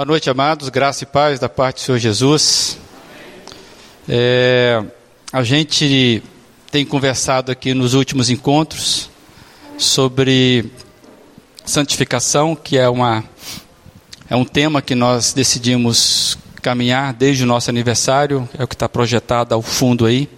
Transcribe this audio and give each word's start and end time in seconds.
Boa 0.00 0.06
noite, 0.06 0.30
amados. 0.30 0.70
Graça 0.70 1.04
e 1.04 1.06
paz 1.06 1.38
da 1.38 1.46
parte 1.46 1.76
do 1.76 1.80
Senhor 1.84 1.98
Jesus. 1.98 2.78
É, 4.08 4.82
a 5.30 5.42
gente 5.42 6.22
tem 6.70 6.86
conversado 6.86 7.52
aqui 7.52 7.74
nos 7.74 7.92
últimos 7.92 8.30
encontros 8.30 9.10
sobre 9.76 10.72
santificação, 11.66 12.56
que 12.56 12.78
é, 12.78 12.88
uma, 12.88 13.22
é 14.30 14.34
um 14.34 14.42
tema 14.46 14.80
que 14.80 14.94
nós 14.94 15.34
decidimos 15.34 16.38
caminhar 16.62 17.12
desde 17.12 17.44
o 17.44 17.46
nosso 17.46 17.68
aniversário, 17.68 18.48
é 18.58 18.64
o 18.64 18.66
que 18.66 18.74
está 18.74 18.88
projetado 18.88 19.54
ao 19.54 19.60
fundo 19.60 20.06
aí. 20.06 20.30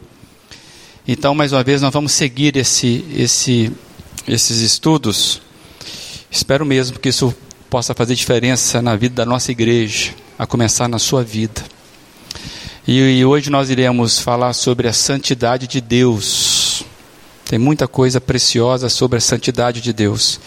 Então, 1.07 1.37
mais 1.37 1.53
uma 1.53 1.63
vez, 1.63 1.81
nós 1.81 1.93
vamos 1.93 2.11
seguir 2.11 2.57
esse, 2.57 3.07
esse, 3.17 3.73
esses 4.27 4.59
estudos. 4.59 5.41
Espero 6.29 6.67
mesmo 6.67 6.99
que 6.99 7.11
isso 7.11 7.33
possa 7.73 7.95
fazer 7.95 8.15
diferença 8.15 8.83
na 8.83 8.95
vida 8.95 9.15
da 9.15 9.25
nossa 9.25 9.51
igreja, 9.51 10.13
a 10.39 10.47
começar 10.47 10.89
na 10.89 10.99
sua 10.99 11.25
vida. 11.25 11.65
E, 12.87 13.01
e 13.01 13.25
hoje 13.25 13.49
nós 13.49 13.71
iremos 13.71 14.19
falar 14.19 14.53
sobre 14.53 14.89
a 14.89 14.93
santidade 14.93 15.67
de 15.67 15.81
Deus. 15.81 16.85
Tem 17.47 17.59
muita 17.59 17.89
coisa 17.89 18.21
preciosa 18.21 18.91
sobre 18.91 19.17
a 19.17 19.23
santidade 19.23 19.81
de 19.81 19.91
Deus. 19.91 20.39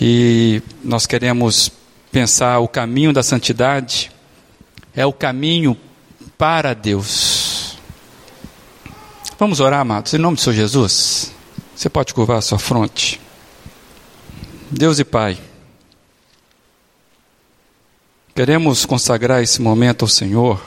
E 0.00 0.62
nós 0.84 1.04
queremos 1.04 1.72
pensar 2.12 2.60
o 2.60 2.68
caminho 2.68 3.12
da 3.12 3.24
santidade 3.24 4.12
é 4.94 5.04
o 5.04 5.12
caminho 5.12 5.76
para 6.38 6.74
Deus. 6.74 7.76
Vamos 9.36 9.58
orar, 9.58 9.80
amados, 9.80 10.14
em 10.14 10.18
nome 10.18 10.36
do 10.36 10.42
Senhor 10.42 10.54
Jesus. 10.54 11.32
Você 11.74 11.88
pode 11.88 12.14
curvar 12.14 12.38
a 12.38 12.40
sua 12.40 12.60
fronte. 12.60 13.20
Deus 14.70 15.00
e 15.00 15.04
Pai. 15.04 15.49
Queremos 18.34 18.86
consagrar 18.86 19.42
esse 19.42 19.60
momento 19.60 20.02
ao 20.02 20.08
Senhor, 20.08 20.62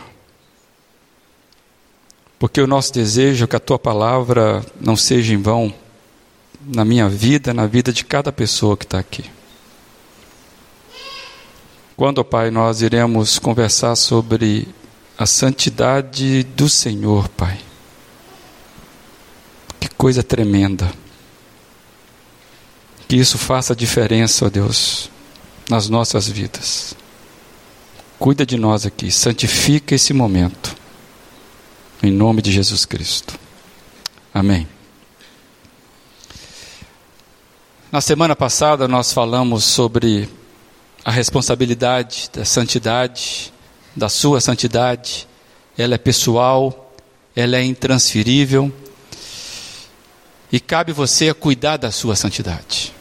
porque 2.37 2.59
o 2.59 2.67
nosso 2.67 2.93
desejo 2.93 3.45
é 3.45 3.47
que 3.47 3.55
a 3.55 3.59
tua 3.59 3.79
palavra 3.79 4.65
não 4.79 4.97
seja 4.97 5.33
em 5.33 5.41
vão 5.41 5.73
na 6.65 6.83
minha 6.83 7.07
vida, 7.07 7.53
na 7.53 7.65
vida 7.65 7.93
de 7.93 8.03
cada 8.03 8.31
pessoa 8.31 8.75
que 8.75 8.83
está 8.83 8.99
aqui. 8.99 9.23
Quando, 11.95 12.23
Pai, 12.23 12.51
nós 12.51 12.81
iremos 12.81 13.39
conversar 13.39 13.95
sobre 13.95 14.67
a 15.17 15.25
santidade 15.25 16.43
do 16.43 16.67
Senhor, 16.67 17.29
Pai. 17.29 17.57
Que 19.79 19.87
coisa 19.89 20.21
tremenda. 20.21 20.91
Que 23.07 23.15
isso 23.15 23.37
faça 23.37 23.75
diferença, 23.75 24.45
ó 24.45 24.49
Deus, 24.49 25.09
nas 25.69 25.87
nossas 25.87 26.27
vidas. 26.27 26.95
Cuida 28.23 28.45
de 28.45 28.55
nós 28.55 28.85
aqui, 28.85 29.11
santifica 29.11 29.95
esse 29.95 30.13
momento. 30.13 30.77
Em 32.01 32.09
nome 32.09 32.41
de 32.41 32.53
Jesus 32.53 32.85
Cristo. 32.85 33.37
Amém. 34.33 34.65
Na 37.91 37.99
semana 37.99 38.33
passada 38.33 38.87
nós 38.87 39.11
falamos 39.11 39.65
sobre 39.65 40.29
a 41.03 41.11
responsabilidade 41.11 42.29
da 42.31 42.45
santidade, 42.45 43.51
da 43.93 44.07
sua 44.07 44.39
santidade. 44.39 45.27
Ela 45.77 45.95
é 45.95 45.97
pessoal, 45.97 46.95
ela 47.35 47.57
é 47.57 47.63
intransferível. 47.65 48.71
E 50.49 50.61
cabe 50.61 50.93
você 50.93 51.27
a 51.27 51.33
cuidar 51.33 51.75
da 51.75 51.91
sua 51.91 52.15
santidade 52.15 52.93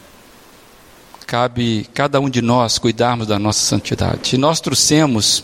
cabe 1.33 1.88
cada 1.94 2.20
um 2.20 2.28
de 2.28 2.42
nós 2.42 2.78
cuidarmos 2.78 3.27
da 3.27 3.38
nossa 3.38 3.61
santidade. 3.61 4.34
E 4.34 4.38
nós 4.38 4.61
trouxemos, 4.61 5.42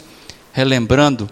relembrando, 0.53 1.31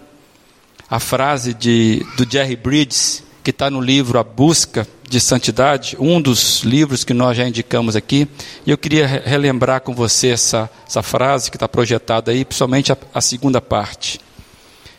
a 0.89 0.99
frase 0.99 1.53
de, 1.53 2.03
do 2.17 2.27
Jerry 2.27 2.55
Bridges, 2.55 3.21
que 3.43 3.51
está 3.51 3.69
no 3.69 3.79
livro 3.79 4.17
A 4.17 4.23
Busca 4.23 4.87
de 5.07 5.21
Santidade, 5.21 5.95
um 5.99 6.19
dos 6.19 6.61
livros 6.61 7.03
que 7.03 7.13
nós 7.13 7.37
já 7.37 7.47
indicamos 7.47 7.95
aqui. 7.95 8.27
E 8.65 8.71
eu 8.71 8.79
queria 8.79 9.05
relembrar 9.05 9.81
com 9.81 9.93
você 9.93 10.29
essa, 10.29 10.67
essa 10.87 11.03
frase 11.03 11.51
que 11.51 11.57
está 11.57 11.67
projetada 11.67 12.31
aí, 12.31 12.43
principalmente 12.43 12.91
a, 12.91 12.97
a 13.13 13.21
segunda 13.21 13.61
parte, 13.61 14.19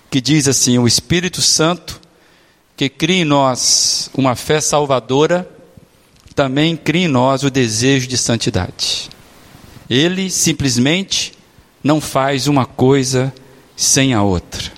que 0.08 0.20
diz 0.20 0.46
assim: 0.46 0.78
O 0.78 0.86
Espírito 0.86 1.42
Santo, 1.42 2.00
que 2.76 2.88
cria 2.88 3.22
em 3.22 3.24
nós 3.24 4.08
uma 4.14 4.36
fé 4.36 4.60
salvadora, 4.60 5.50
também 6.32 6.76
cria 6.76 7.06
em 7.06 7.08
nós 7.08 7.42
o 7.42 7.50
desejo 7.50 8.06
de 8.06 8.16
santidade. 8.16 9.17
Ele 9.88 10.30
simplesmente 10.30 11.32
não 11.82 12.00
faz 12.00 12.46
uma 12.46 12.66
coisa 12.66 13.32
sem 13.76 14.12
a 14.12 14.22
outra. 14.22 14.72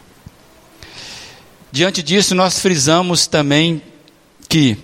Diante 1.73 2.03
disso, 2.03 2.35
nós 2.35 2.59
frisamos 2.59 3.27
também 3.27 3.83
que 4.49 4.77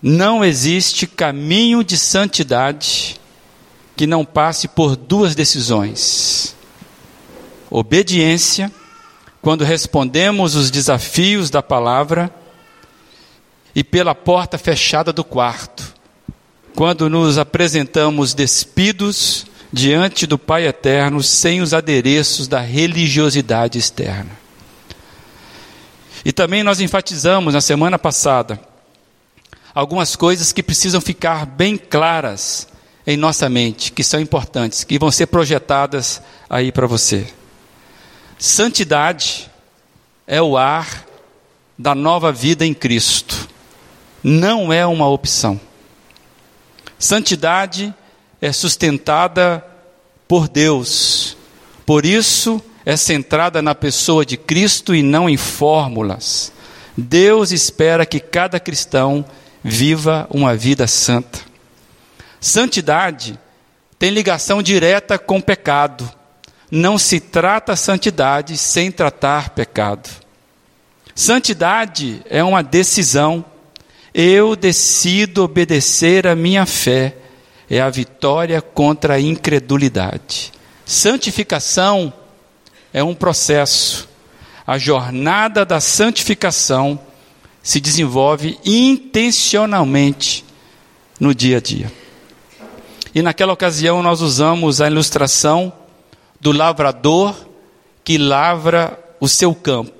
não 0.00 0.44
existe 0.44 1.06
caminho 1.06 1.82
de 1.82 1.98
santidade 1.98 3.20
que 3.96 4.06
não 4.06 4.24
passe 4.24 4.68
por 4.68 4.94
duas 4.94 5.34
decisões: 5.34 6.54
obediência, 7.68 8.72
quando 9.42 9.64
respondemos 9.64 10.54
os 10.54 10.70
desafios 10.70 11.50
da 11.50 11.62
palavra, 11.62 12.32
e 13.74 13.82
pela 13.82 14.14
porta 14.14 14.56
fechada 14.56 15.12
do 15.12 15.24
quarto, 15.24 15.87
quando 16.78 17.10
nos 17.10 17.38
apresentamos 17.38 18.34
despidos 18.34 19.46
diante 19.72 20.28
do 20.28 20.38
Pai 20.38 20.64
Eterno, 20.64 21.20
sem 21.24 21.60
os 21.60 21.74
adereços 21.74 22.46
da 22.46 22.60
religiosidade 22.60 23.76
externa. 23.76 24.30
E 26.24 26.30
também 26.30 26.62
nós 26.62 26.80
enfatizamos 26.80 27.52
na 27.52 27.60
semana 27.60 27.98
passada 27.98 28.60
algumas 29.74 30.14
coisas 30.14 30.52
que 30.52 30.62
precisam 30.62 31.00
ficar 31.00 31.46
bem 31.46 31.76
claras 31.76 32.68
em 33.04 33.16
nossa 33.16 33.48
mente, 33.48 33.90
que 33.90 34.04
são 34.04 34.20
importantes, 34.20 34.84
que 34.84 35.00
vão 35.00 35.10
ser 35.10 35.26
projetadas 35.26 36.22
aí 36.48 36.70
para 36.70 36.86
você. 36.86 37.26
Santidade 38.38 39.50
é 40.28 40.40
o 40.40 40.56
ar 40.56 41.04
da 41.76 41.92
nova 41.92 42.30
vida 42.30 42.64
em 42.64 42.72
Cristo, 42.72 43.48
não 44.22 44.72
é 44.72 44.86
uma 44.86 45.08
opção. 45.08 45.60
Santidade 46.98 47.94
é 48.40 48.52
sustentada 48.52 49.64
por 50.26 50.48
Deus. 50.48 51.36
Por 51.86 52.04
isso, 52.04 52.62
é 52.84 52.96
centrada 52.96 53.60
na 53.62 53.74
pessoa 53.74 54.24
de 54.24 54.36
Cristo 54.36 54.94
e 54.94 55.02
não 55.02 55.28
em 55.28 55.36
fórmulas. 55.36 56.52
Deus 56.96 57.52
espera 57.52 58.04
que 58.04 58.18
cada 58.18 58.58
cristão 58.58 59.24
viva 59.62 60.26
uma 60.30 60.56
vida 60.56 60.86
santa. 60.86 61.38
Santidade 62.40 63.38
tem 63.98 64.10
ligação 64.10 64.62
direta 64.62 65.18
com 65.18 65.40
pecado. 65.40 66.10
Não 66.70 66.98
se 66.98 67.20
trata 67.20 67.76
santidade 67.76 68.56
sem 68.56 68.90
tratar 68.90 69.50
pecado. 69.50 70.08
Santidade 71.14 72.22
é 72.28 72.42
uma 72.44 72.62
decisão 72.62 73.44
eu 74.14 74.56
decido 74.56 75.44
obedecer 75.44 76.26
a 76.26 76.34
minha 76.34 76.66
fé, 76.66 77.16
é 77.68 77.80
a 77.80 77.90
vitória 77.90 78.60
contra 78.60 79.14
a 79.14 79.20
incredulidade. 79.20 80.52
Santificação 80.84 82.12
é 82.92 83.02
um 83.02 83.14
processo. 83.14 84.08
A 84.66 84.78
jornada 84.78 85.64
da 85.64 85.80
santificação 85.80 86.98
se 87.62 87.80
desenvolve 87.80 88.58
intencionalmente 88.64 90.44
no 91.20 91.34
dia 91.34 91.58
a 91.58 91.60
dia. 91.60 91.92
E 93.14 93.22
naquela 93.22 93.52
ocasião 93.52 94.02
nós 94.02 94.20
usamos 94.20 94.80
a 94.80 94.86
ilustração 94.86 95.72
do 96.40 96.52
lavrador 96.52 97.34
que 98.04 98.16
lavra 98.16 98.98
o 99.20 99.28
seu 99.28 99.54
campo. 99.54 99.97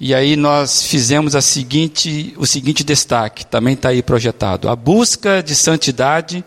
E 0.00 0.14
aí 0.14 0.34
nós 0.34 0.82
fizemos 0.82 1.36
a 1.36 1.42
seguinte, 1.42 2.32
o 2.38 2.46
seguinte 2.46 2.82
destaque, 2.82 3.44
também 3.44 3.74
está 3.74 3.90
aí 3.90 4.02
projetado. 4.02 4.66
A 4.70 4.74
busca 4.74 5.42
de 5.42 5.54
santidade 5.54 6.42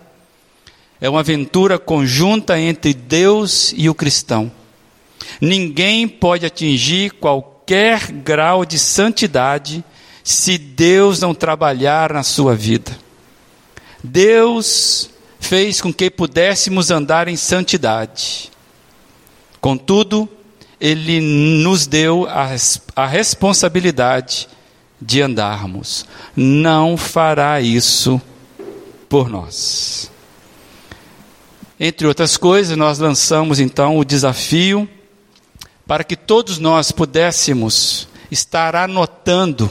é 1.00 1.08
uma 1.08 1.20
aventura 1.20 1.78
conjunta 1.78 2.60
entre 2.60 2.96
Deus 2.96 3.72
e 3.78 3.88
o 3.88 3.94
cristão. 3.94 4.52
Ninguém 5.40 6.08
pode 6.08 6.48
atingir 6.48 7.12
qualquer 7.12 8.12
grau 8.12 8.66
de 8.66 8.80
santidade 8.80 9.84
se 10.24 10.58
Deus 10.58 11.20
não 11.20 11.36
trabalhar 11.36 12.12
na 12.12 12.24
sua 12.24 12.56
vida. 12.56 12.98
Deus 14.04 15.12
fez 15.40 15.80
com 15.80 15.94
que 15.94 16.10
pudéssemos 16.10 16.90
andar 16.90 17.28
em 17.28 17.36
santidade. 17.36 18.50
Contudo, 19.62 20.28
ele 20.80 21.20
nos 21.22 21.88
deu 21.88 22.28
a, 22.28 22.50
a 22.96 23.08
responsabilidade 23.08 24.48
de 25.02 25.22
andarmos. 25.22 26.06
Não 26.36 26.98
fará 26.98 27.60
isso 27.62 28.22
por 29.10 29.30
nós. 29.30 30.12
Entre 31.80 32.08
outras 32.08 32.38
coisas, 32.38 32.78
nós 32.78 33.00
lançamos 33.00 33.60
então 33.60 33.98
o 33.98 34.06
desafio 34.06 34.88
para 35.86 36.04
que 36.04 36.16
todos 36.16 36.58
nós 36.58 36.92
pudéssemos 36.92 38.08
estar 38.32 38.76
anotando 38.76 39.70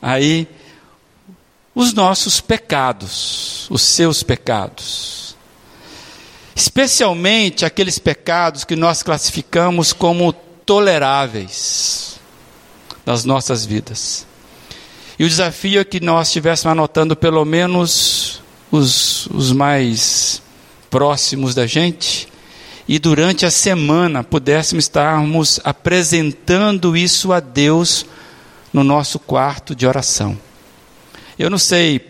aí 0.00 0.48
os 1.74 1.92
nossos 1.92 2.40
pecados, 2.40 3.68
os 3.70 3.82
seus 3.82 4.22
pecados. 4.22 5.27
Especialmente 6.58 7.64
aqueles 7.64 8.00
pecados 8.00 8.64
que 8.64 8.74
nós 8.74 9.00
classificamos 9.00 9.92
como 9.92 10.32
toleráveis 10.32 12.18
nas 13.06 13.24
nossas 13.24 13.64
vidas. 13.64 14.26
E 15.16 15.24
o 15.24 15.28
desafio 15.28 15.80
é 15.80 15.84
que 15.84 16.00
nós 16.00 16.26
estivéssemos 16.26 16.72
anotando 16.72 17.14
pelo 17.14 17.44
menos 17.44 18.42
os, 18.72 19.26
os 19.26 19.52
mais 19.52 20.42
próximos 20.90 21.54
da 21.54 21.64
gente 21.64 22.26
e 22.88 22.98
durante 22.98 23.46
a 23.46 23.52
semana 23.52 24.24
pudéssemos 24.24 24.86
estarmos 24.86 25.60
apresentando 25.62 26.96
isso 26.96 27.32
a 27.32 27.38
Deus 27.38 28.04
no 28.72 28.82
nosso 28.82 29.20
quarto 29.20 29.76
de 29.76 29.86
oração. 29.86 30.36
Eu 31.38 31.50
não 31.50 31.58
sei 31.58 32.00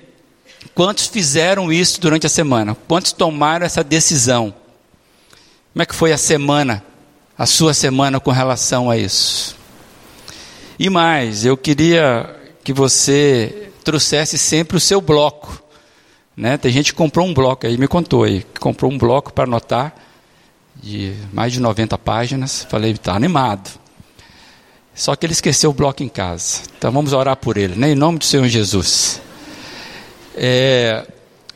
quantos 0.75 1.07
fizeram 1.07 1.73
isso 1.73 2.01
durante 2.01 2.27
a 2.27 2.31
semana, 2.31 2.77
quantos 2.87 3.13
tomaram 3.13 3.67
essa 3.67 3.83
decisão. 3.83 4.55
Como 5.73 5.83
é 5.83 5.87
que 5.87 5.95
foi 5.95 6.13
a 6.13 6.19
semana, 6.19 6.83
a 7.37 7.47
sua 7.47 7.75
semana 7.75 8.19
com 8.19 8.31
relação 8.31 8.91
a 8.91 8.97
isso? 8.97 9.57
E 10.79 10.89
mais, 10.89 11.45
eu 11.45 11.57
queria 11.57 12.37
que 12.63 12.73
você 12.73 13.71
trouxesse 13.85 14.39
sempre 14.39 14.77
o 14.77 14.81
seu 14.81 15.01
bloco. 15.01 15.63
Né? 16.37 16.57
Tem 16.57 16.71
gente 16.71 16.93
que 16.93 16.99
comprou 16.99 17.27
um 17.27 17.35
bloco 17.35 17.67
aí, 17.67 17.77
me 17.77 17.89
contou 17.89 18.25
aí, 18.25 18.45
que 18.55 18.61
comprou 18.61 18.91
um 18.91 18.99
bloco 18.99 19.33
para 19.33 19.45
anotar 19.45 19.95
de 20.77 21.15
mais 21.33 21.53
de 21.53 21.61
90 21.61 21.99
páginas. 21.99 22.67
Falei, 22.71 22.93
está 22.93 23.15
animado. 23.15 23.69
Só 24.95 25.15
que 25.17 25.27
ele 25.27 25.33
esqueceu 25.33 25.71
o 25.71 25.73
bloco 25.73 26.03
em 26.03 26.09
casa. 26.09 26.63
Então 26.77 26.93
vamos 26.93 27.13
orar 27.13 27.37
por 27.37 27.57
ele, 27.57 27.75
né? 27.75 27.91
em 27.91 27.95
nome 27.95 28.19
do 28.19 28.25
Senhor 28.25 28.47
Jesus. 28.49 29.21
É, 30.41 31.05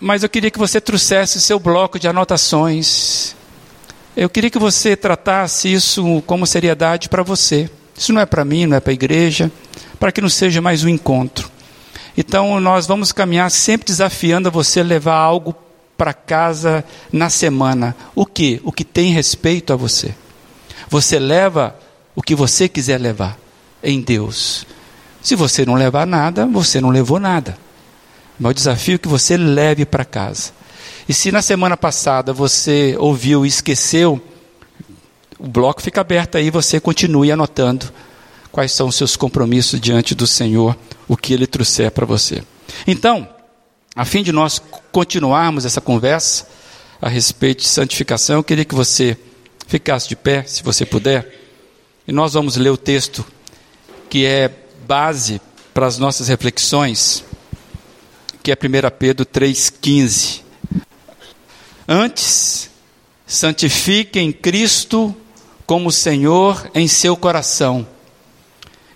mas 0.01 0.25
eu 0.25 0.29
queria 0.29 0.51
que 0.51 0.59
você 0.59 0.81
trouxesse 0.81 1.39
o 1.39 1.41
seu 1.41 1.61
bloco 1.61 2.01
de 2.01 2.09
anotações. 2.09 3.37
Eu 4.17 4.29
queria 4.29 4.51
que 4.51 4.59
você 4.59 4.97
tratasse 4.97 5.73
isso 5.73 6.21
como 6.27 6.45
seriedade 6.49 7.09
para 7.09 7.23
você. 7.23 7.71
Isso 7.97 8.13
não 8.13 8.21
é 8.21 8.27
para 8.27 8.45
mim, 8.45 8.67
não 8.67 8.77
é 8.77 8.81
para 8.81 8.91
a 8.91 8.95
igreja, 8.95 9.53
para 10.01 10.11
que 10.11 10.21
não 10.21 10.29
seja 10.29 10.61
mais 10.61 10.83
um 10.83 10.89
encontro. 10.89 11.49
Então 12.17 12.61
nós 12.61 12.85
vamos 12.85 13.13
caminhar 13.13 13.49
sempre 13.53 13.87
desafiando 13.87 14.51
você 14.51 14.81
a 14.81 14.85
levar 14.85 15.15
algo 15.15 15.55
para 15.97 16.13
casa 16.13 16.85
na 17.13 17.31
semana. 17.31 17.95
O 18.17 18.27
que? 18.27 18.61
O 18.65 18.73
que 18.73 18.85
tem 18.85 19.13
respeito 19.13 19.73
a 19.73 19.77
você. 19.77 20.13
Você 20.89 21.21
leva 21.21 21.77
o 22.17 22.21
que 22.21 22.35
você 22.35 22.69
quiser 22.69 23.01
levar 23.01 23.39
em 23.81 24.01
Deus. 24.01 24.67
Se 25.23 25.37
você 25.37 25.65
não 25.65 25.75
levar 25.75 26.05
nada, 26.05 26.47
você 26.47 26.81
não 26.81 26.91
levou 26.91 27.21
nada. 27.21 27.57
Mas 28.43 28.51
o 28.51 28.55
desafio 28.55 28.97
é 28.97 28.99
que 28.99 29.07
você 29.07 29.37
leve 29.37 29.87
para 29.87 30.05
casa. 30.05 30.51
E 31.09 31.15
se 31.15 31.31
na 31.31 31.41
semana 31.41 31.77
passada 31.77 32.33
você 32.33 32.97
ouviu 32.99 33.47
e 33.47 33.49
esqueceu, 33.49 34.21
o 35.39 35.47
bloco 35.47 35.81
fica 35.81 36.01
aberto 36.01 36.37
aí, 36.37 36.51
você 36.51 36.81
continue 36.81 37.31
anotando 37.31 37.93
quais 38.51 38.73
são 38.73 38.89
os 38.89 38.97
seus 38.97 39.15
compromissos 39.15 39.81
diante 39.81 40.13
do 40.13 40.27
Senhor, 40.27 40.77
o 41.07 41.17
que 41.17 41.33
Ele 41.33 41.47
trouxer 41.47 41.93
para 41.93 42.05
você. 42.05 42.43
Então, 42.85 43.29
a 43.95 44.05
fim 44.05 44.25
de 44.25 44.33
nós 44.33 44.61
continuarmos 44.91 45.65
essa 45.65 45.81
conversa 45.81 46.45
a 47.01 47.09
respeito 47.09 47.63
de 47.63 47.69
santificação, 47.69 48.37
eu 48.39 48.45
queria 48.45 48.65
que 48.65 48.75
você 48.75 49.17
ficasse 49.69 50.09
de 50.09 50.17
pé, 50.17 50.43
se 50.49 50.65
você 50.65 50.85
puder, 50.85 51.33
e 52.09 52.13
nós 52.13 52.33
vamos 52.33 52.57
ler 52.57 52.71
o 52.71 52.77
texto 52.77 53.25
que 54.11 54.27
é 54.27 54.51
base 54.85 55.41
para 55.73 55.87
as 55.87 55.97
nossas 55.97 56.27
reflexões, 56.27 57.23
que 58.43 58.51
é 58.51 58.55
1 58.55 58.97
Pedro 58.99 59.25
3,15. 59.25 60.41
Antes, 61.87 62.71
santifiquem 63.27 64.33
Cristo 64.33 65.15
como 65.67 65.93
Senhor 65.93 66.71
em 66.75 66.89
seu 66.89 67.17
coração. 67.17 67.87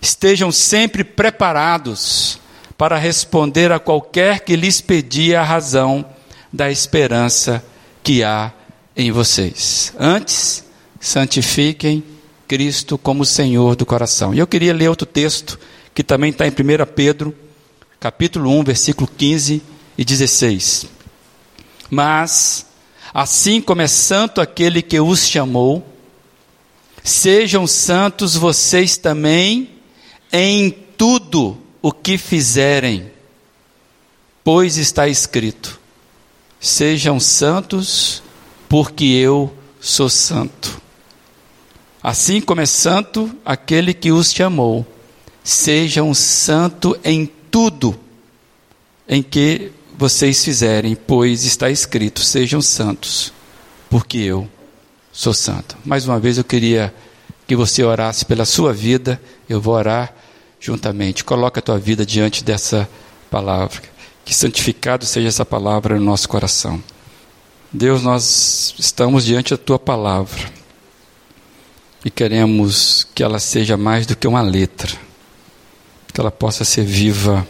Estejam 0.01 0.51
sempre 0.51 1.03
preparados 1.03 2.39
para 2.77 2.97
responder 2.97 3.71
a 3.71 3.79
qualquer 3.79 4.41
que 4.41 4.55
lhes 4.55 4.81
pedir 4.81 5.35
a 5.35 5.43
razão 5.43 6.05
da 6.51 6.69
esperança 6.69 7.63
que 8.03 8.23
há 8.23 8.51
em 8.95 9.11
vocês. 9.11 9.93
Antes, 9.99 10.63
santifiquem 10.99 12.03
Cristo 12.47 12.97
como 12.97 13.25
Senhor 13.25 13.75
do 13.75 13.85
coração. 13.85 14.33
E 14.33 14.39
eu 14.39 14.47
queria 14.47 14.73
ler 14.73 14.89
outro 14.89 15.05
texto 15.05 15.59
que 15.93 16.03
também 16.03 16.29
está 16.29 16.47
em 16.47 16.51
1 16.51 16.53
Pedro, 16.95 17.33
capítulo 17.99 18.51
1, 18.59 18.63
versículo 18.63 19.07
15 19.07 19.61
e 19.97 20.05
16. 20.05 20.87
Mas, 21.89 22.65
assim 23.13 23.61
como 23.61 23.81
é 23.81 23.87
santo 23.87 24.39
aquele 24.39 24.81
que 24.81 24.99
os 24.99 25.27
chamou, 25.27 25.85
sejam 27.03 27.65
santos 27.65 28.35
vocês 28.35 28.97
também 28.97 29.69
em 30.31 30.69
tudo 30.97 31.57
o 31.81 31.91
que 31.91 32.17
fizerem, 32.17 33.11
pois 34.43 34.77
está 34.77 35.07
escrito: 35.07 35.79
sejam 36.59 37.19
santos, 37.19 38.21
porque 38.67 39.05
eu 39.05 39.53
sou 39.79 40.09
santo. 40.09 40.81
Assim 42.03 42.39
como 42.39 42.61
é 42.61 42.65
santo 42.65 43.33
aquele 43.43 43.93
que 43.93 44.11
os 44.11 44.31
chamou, 44.31 44.85
sejam 45.43 46.13
santo 46.13 46.97
em 47.03 47.25
tudo 47.57 47.99
em 49.09 49.23
que 49.23 49.71
vocês 49.97 50.45
fizerem, 50.45 50.95
pois 50.95 51.43
está 51.43 51.71
escrito: 51.71 52.21
sejam 52.21 52.61
santos, 52.61 53.33
porque 53.89 54.19
eu 54.19 54.47
sou 55.11 55.33
santo. 55.33 55.75
Mais 55.83 56.07
uma 56.07 56.19
vez 56.19 56.37
eu 56.37 56.43
queria 56.43 56.93
que 57.47 57.55
você 57.55 57.83
orasse 57.83 58.25
pela 58.25 58.45
sua 58.45 58.71
vida, 58.71 59.19
eu 59.49 59.59
vou 59.59 59.73
orar 59.73 60.13
juntamente. 60.59 61.23
Coloca 61.23 61.59
a 61.59 61.63
tua 61.63 61.79
vida 61.79 62.05
diante 62.05 62.43
dessa 62.43 62.87
palavra. 63.27 63.81
Que 64.23 64.35
santificado 64.35 65.03
seja 65.03 65.27
essa 65.27 65.43
palavra 65.43 65.97
no 65.97 66.05
nosso 66.05 66.29
coração. 66.29 66.79
Deus, 67.73 68.03
nós 68.03 68.75
estamos 68.77 69.25
diante 69.25 69.49
da 69.49 69.57
tua 69.57 69.79
palavra 69.79 70.47
e 72.05 72.11
queremos 72.11 73.07
que 73.15 73.23
ela 73.23 73.39
seja 73.39 73.75
mais 73.75 74.05
do 74.05 74.15
que 74.15 74.27
uma 74.27 74.41
letra, 74.41 75.06
que 76.17 76.21
ela 76.21 76.31
possa 76.31 76.65
ser 76.65 76.83
viva 76.83 77.47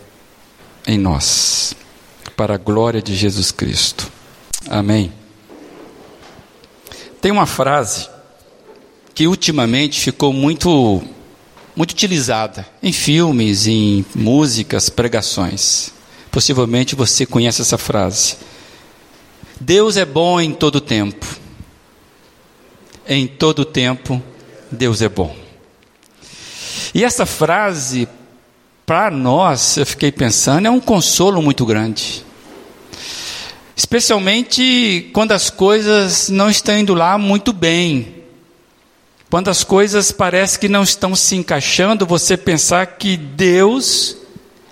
em 0.86 0.98
nós, 0.98 1.74
para 2.36 2.56
a 2.56 2.58
glória 2.58 3.02
de 3.02 3.16
Jesus 3.16 3.50
Cristo. 3.50 4.12
Amém. 4.70 5.14
Tem 7.22 7.32
uma 7.32 7.46
frase 7.46 8.10
que 9.16 9.26
ultimamente 9.26 10.02
ficou 10.02 10.34
muito 10.34 11.02
muito 11.78 11.92
utilizada 11.92 12.68
em 12.84 12.92
filmes, 12.92 13.68
em 13.68 14.06
músicas, 14.14 14.90
pregações. 14.90 15.94
Possivelmente 16.30 16.94
você 16.94 17.26
conhece 17.26 17.62
essa 17.62 17.78
frase. 17.78 18.36
Deus 19.62 19.96
é 19.96 20.04
bom 20.04 20.42
em 20.42 20.52
todo 20.52 20.82
tempo. 20.82 21.26
Em 23.08 23.28
todo 23.28 23.64
tempo, 23.64 24.22
Deus 24.70 25.02
é 25.02 25.08
bom. 25.08 25.34
E 26.94 27.06
essa 27.06 27.26
frase, 27.26 28.10
para 28.88 29.12
nós, 29.12 29.76
eu 29.76 29.86
fiquei 29.86 30.14
pensando, 30.14 30.66
é 30.66 30.72
um 30.72 30.80
consolo 30.80 31.42
muito 31.42 31.66
grande. 31.66 32.24
Especialmente 33.76 35.10
quando 35.14 35.34
as 35.34 35.50
coisas 35.50 36.30
não 36.30 36.50
estão 36.50 36.80
indo 36.80 36.94
lá 36.94 37.18
muito 37.18 37.52
bem. 37.52 38.16
Quando 39.30 39.50
as 39.50 39.62
coisas 39.62 40.14
parecem 40.14 40.62
que 40.62 40.70
não 40.70 40.84
estão 40.84 41.14
se 41.18 41.36
encaixando, 41.36 42.06
você 42.06 42.38
pensar 42.38 42.86
que 42.86 43.18
Deus 43.18 44.16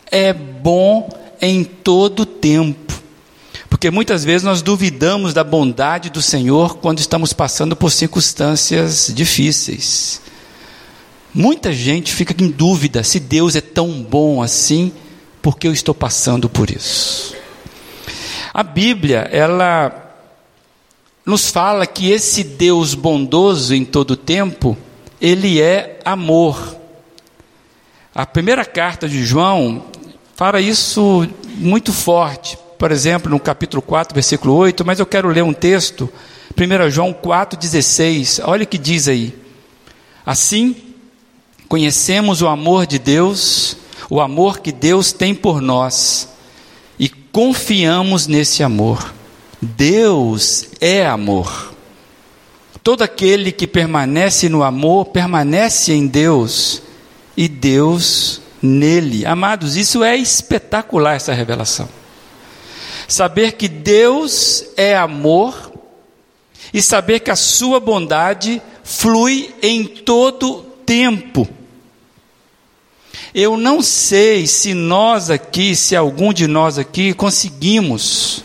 é 0.09 0.31
bom 0.31 1.09
em 1.41 1.65
todo 1.65 2.25
tempo. 2.25 2.93
Porque 3.69 3.91
muitas 3.91 4.23
vezes 4.23 4.43
nós 4.43 4.61
duvidamos 4.61 5.33
da 5.33 5.43
bondade 5.43 6.09
do 6.09 6.21
Senhor 6.21 6.77
quando 6.77 6.99
estamos 6.99 7.33
passando 7.33 7.75
por 7.75 7.91
circunstâncias 7.91 9.11
difíceis. 9.13 10.21
Muita 11.37 11.73
gente 11.73 12.13
fica 12.13 12.33
em 12.41 12.49
dúvida 12.49 13.03
se 13.03 13.19
Deus 13.19 13.57
é 13.57 13.61
tão 13.61 14.01
bom 14.01 14.41
assim, 14.41 14.93
porque 15.41 15.67
eu 15.67 15.73
estou 15.73 15.93
passando 15.93 16.47
por 16.47 16.71
isso. 16.71 17.35
A 18.53 18.63
Bíblia, 18.63 19.27
ela 19.29 20.15
nos 21.25 21.51
fala 21.51 21.85
que 21.85 22.09
esse 22.09 22.41
Deus 22.41 22.93
bondoso 22.93 23.75
em 23.75 23.83
todo 23.83 24.15
tempo, 24.15 24.77
ele 25.19 25.59
é 25.59 25.99
amor. 26.05 26.77
A 28.13 28.25
primeira 28.25 28.63
carta 28.63 29.05
de 29.05 29.25
João 29.25 29.87
fala 30.37 30.61
isso 30.61 31.27
muito 31.57 31.91
forte. 31.91 32.57
por 32.77 32.93
exemplo, 32.93 33.29
no 33.29 33.41
capítulo 33.41 33.81
4, 33.81 34.13
versículo 34.13 34.53
8, 34.53 34.85
mas 34.85 34.99
eu 34.99 35.05
quero 35.05 35.27
ler 35.27 35.43
um 35.43 35.53
texto, 35.53 36.09
1 36.57 36.89
João 36.89 37.13
4,16, 37.13 38.41
olha 38.45 38.63
o 38.63 38.67
que 38.67 38.77
diz 38.77 39.09
aí. 39.09 39.33
Assim, 40.25 40.84
conhecemos 41.67 42.41
o 42.41 42.47
amor 42.47 42.85
de 42.85 42.99
Deus, 42.99 43.77
o 44.09 44.21
amor 44.21 44.59
que 44.59 44.71
Deus 44.71 45.11
tem 45.11 45.33
por 45.33 45.61
nós, 45.61 46.29
e 46.99 47.09
confiamos 47.09 48.27
nesse 48.27 48.63
amor. 48.63 49.13
Deus 49.61 50.67
é 50.79 51.05
amor. 51.05 51.73
Todo 52.83 53.01
aquele 53.01 53.51
que 53.51 53.65
permanece 53.65 54.47
no 54.47 54.63
amor, 54.63 55.05
permanece 55.05 55.91
em 55.91 56.05
Deus, 56.05 56.81
e 57.35 57.47
Deus 57.47 58.41
nele. 58.61 59.25
Amados, 59.25 59.75
isso 59.75 60.03
é 60.03 60.15
espetacular 60.15 61.15
essa 61.15 61.33
revelação. 61.33 61.89
Saber 63.07 63.53
que 63.53 63.67
Deus 63.67 64.65
é 64.77 64.95
amor 64.95 65.71
e 66.73 66.81
saber 66.81 67.19
que 67.19 67.31
a 67.31 67.35
sua 67.35 67.79
bondade 67.79 68.61
flui 68.83 69.53
em 69.61 69.85
todo 69.85 70.65
tempo. 70.85 71.47
Eu 73.33 73.57
não 73.57 73.81
sei 73.81 74.47
se 74.47 74.73
nós 74.73 75.29
aqui, 75.29 75.75
se 75.75 75.95
algum 75.95 76.31
de 76.31 76.47
nós 76.47 76.77
aqui 76.77 77.13
conseguimos 77.13 78.43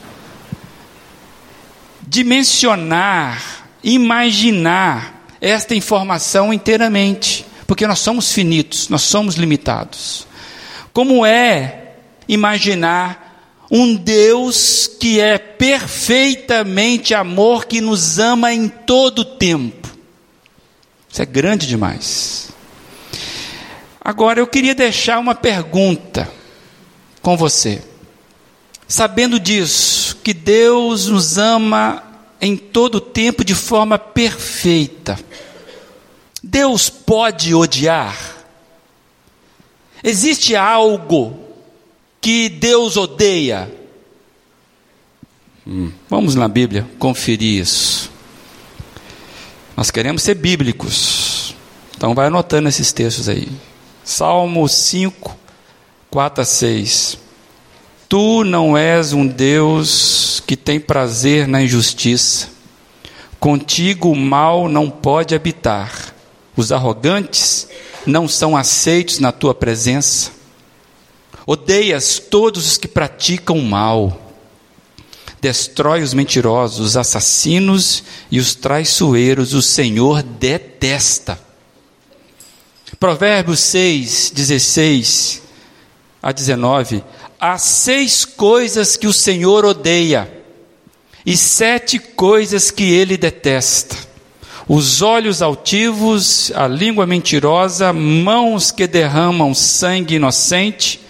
dimensionar, 2.02 3.68
imaginar 3.82 5.26
esta 5.40 5.74
informação 5.74 6.52
inteiramente 6.52 7.46
porque 7.70 7.86
nós 7.86 8.00
somos 8.00 8.32
finitos, 8.32 8.88
nós 8.88 9.02
somos 9.02 9.36
limitados. 9.36 10.26
Como 10.92 11.24
é 11.24 11.92
imaginar 12.26 13.64
um 13.70 13.94
Deus 13.94 14.90
que 14.98 15.20
é 15.20 15.38
perfeitamente 15.38 17.14
amor, 17.14 17.66
que 17.66 17.80
nos 17.80 18.18
ama 18.18 18.52
em 18.52 18.66
todo 18.66 19.20
o 19.20 19.24
tempo? 19.24 19.88
Isso 21.10 21.22
é 21.22 21.26
grande 21.26 21.66
demais. 21.66 22.50
Agora 24.00 24.40
eu 24.40 24.46
queria 24.46 24.74
deixar 24.74 25.18
uma 25.18 25.34
pergunta 25.34 26.30
com 27.20 27.36
você. 27.36 27.82
Sabendo 28.86 29.38
disso, 29.38 30.16
que 30.22 30.32
Deus 30.32 31.06
nos 31.06 31.38
ama 31.38 32.02
em 32.40 32.56
todo 32.56 32.96
o 32.96 33.00
tempo 33.00 33.44
de 33.44 33.54
forma 33.54 33.98
perfeita. 33.98 35.18
Deus 36.42 36.88
pode 36.88 37.54
odiar? 37.54 38.16
Existe 40.02 40.56
algo 40.56 41.38
que 42.20 42.48
Deus 42.48 42.96
odeia? 42.96 43.70
Hum, 45.66 45.92
vamos 46.08 46.34
na 46.34 46.48
Bíblia 46.48 46.88
conferir 46.98 47.60
isso. 47.60 48.10
Nós 49.80 49.90
queremos 49.90 50.22
ser 50.22 50.34
bíblicos. 50.34 51.56
Então 51.96 52.14
vai 52.14 52.26
anotando 52.26 52.68
esses 52.68 52.92
textos 52.92 53.30
aí. 53.30 53.48
Salmo 54.04 54.68
5, 54.68 55.34
4 56.10 56.42
a 56.42 56.44
6. 56.44 57.18
Tu 58.06 58.44
não 58.44 58.76
és 58.76 59.14
um 59.14 59.26
Deus 59.26 60.42
que 60.46 60.54
tem 60.54 60.78
prazer 60.78 61.48
na 61.48 61.62
injustiça. 61.62 62.48
Contigo 63.38 64.10
o 64.10 64.14
mal 64.14 64.68
não 64.68 64.90
pode 64.90 65.34
habitar. 65.34 66.14
Os 66.54 66.72
arrogantes 66.72 67.66
não 68.04 68.28
são 68.28 68.54
aceitos 68.54 69.18
na 69.18 69.32
tua 69.32 69.54
presença. 69.54 70.30
Odeias 71.46 72.18
todos 72.18 72.66
os 72.66 72.76
que 72.76 72.86
praticam 72.86 73.58
mal. 73.60 74.29
Destrói 75.40 76.02
os 76.02 76.12
mentirosos, 76.12 76.80
os 76.80 76.96
assassinos 76.96 78.04
e 78.30 78.38
os 78.38 78.54
traiçoeiros, 78.54 79.54
o 79.54 79.62
Senhor 79.62 80.22
detesta. 80.22 81.38
Provérbios 82.98 83.60
6, 83.60 84.32
16 84.34 85.42
a 86.22 86.32
19. 86.32 87.02
Há 87.40 87.56
seis 87.56 88.24
coisas 88.24 88.96
que 88.96 89.06
o 89.06 89.12
Senhor 89.12 89.64
odeia, 89.64 90.30
e 91.24 91.36
sete 91.36 91.98
coisas 91.98 92.70
que 92.70 92.82
ele 92.82 93.16
detesta 93.16 94.10
os 94.72 95.02
olhos 95.02 95.42
altivos, 95.42 96.52
a 96.54 96.68
língua 96.68 97.04
mentirosa, 97.04 97.92
mãos 97.92 98.70
que 98.70 98.86
derramam 98.86 99.52
sangue 99.52 100.14
inocente, 100.14 101.00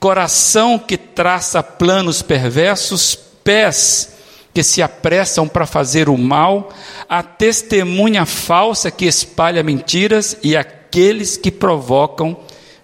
coração 0.00 0.78
que 0.78 0.96
traça 0.96 1.62
planos 1.62 2.22
perversos, 2.22 3.18
pés 3.44 4.12
que 4.54 4.62
se 4.62 4.82
apressam 4.82 5.48
para 5.48 5.66
fazer 5.66 6.08
o 6.08 6.18
mal, 6.18 6.70
a 7.08 7.22
testemunha 7.22 8.26
falsa 8.26 8.90
que 8.90 9.06
espalha 9.06 9.62
mentiras 9.62 10.36
e 10.42 10.56
aqueles 10.56 11.36
que 11.36 11.50
provocam 11.50 12.36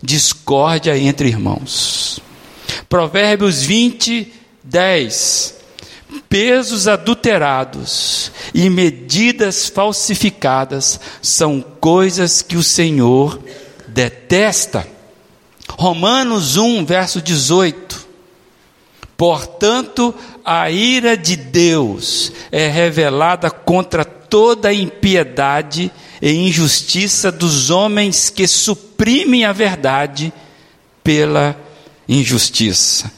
discórdia 0.02 0.96
entre 0.96 1.28
irmãos. 1.28 2.20
Provérbios 2.88 3.62
20, 3.62 4.32
10 4.64 5.58
pesos 6.28 6.88
adulterados 6.88 8.32
e 8.54 8.68
medidas 8.70 9.68
falsificadas 9.68 10.98
são 11.20 11.60
coisas 11.60 12.42
que 12.42 12.56
o 12.56 12.62
Senhor 12.62 13.38
detesta. 13.88 14.86
Romanos 15.70 16.56
1, 16.56 16.84
verso 16.84 17.20
18. 17.20 18.07
Portanto, 19.18 20.14
a 20.44 20.70
ira 20.70 21.16
de 21.16 21.34
Deus 21.34 22.32
é 22.52 22.68
revelada 22.68 23.50
contra 23.50 24.04
toda 24.04 24.68
a 24.68 24.72
impiedade 24.72 25.90
e 26.22 26.32
injustiça 26.32 27.32
dos 27.32 27.68
homens 27.68 28.30
que 28.30 28.46
suprimem 28.46 29.44
a 29.44 29.52
verdade 29.52 30.32
pela 31.02 31.56
injustiça. 32.08 33.10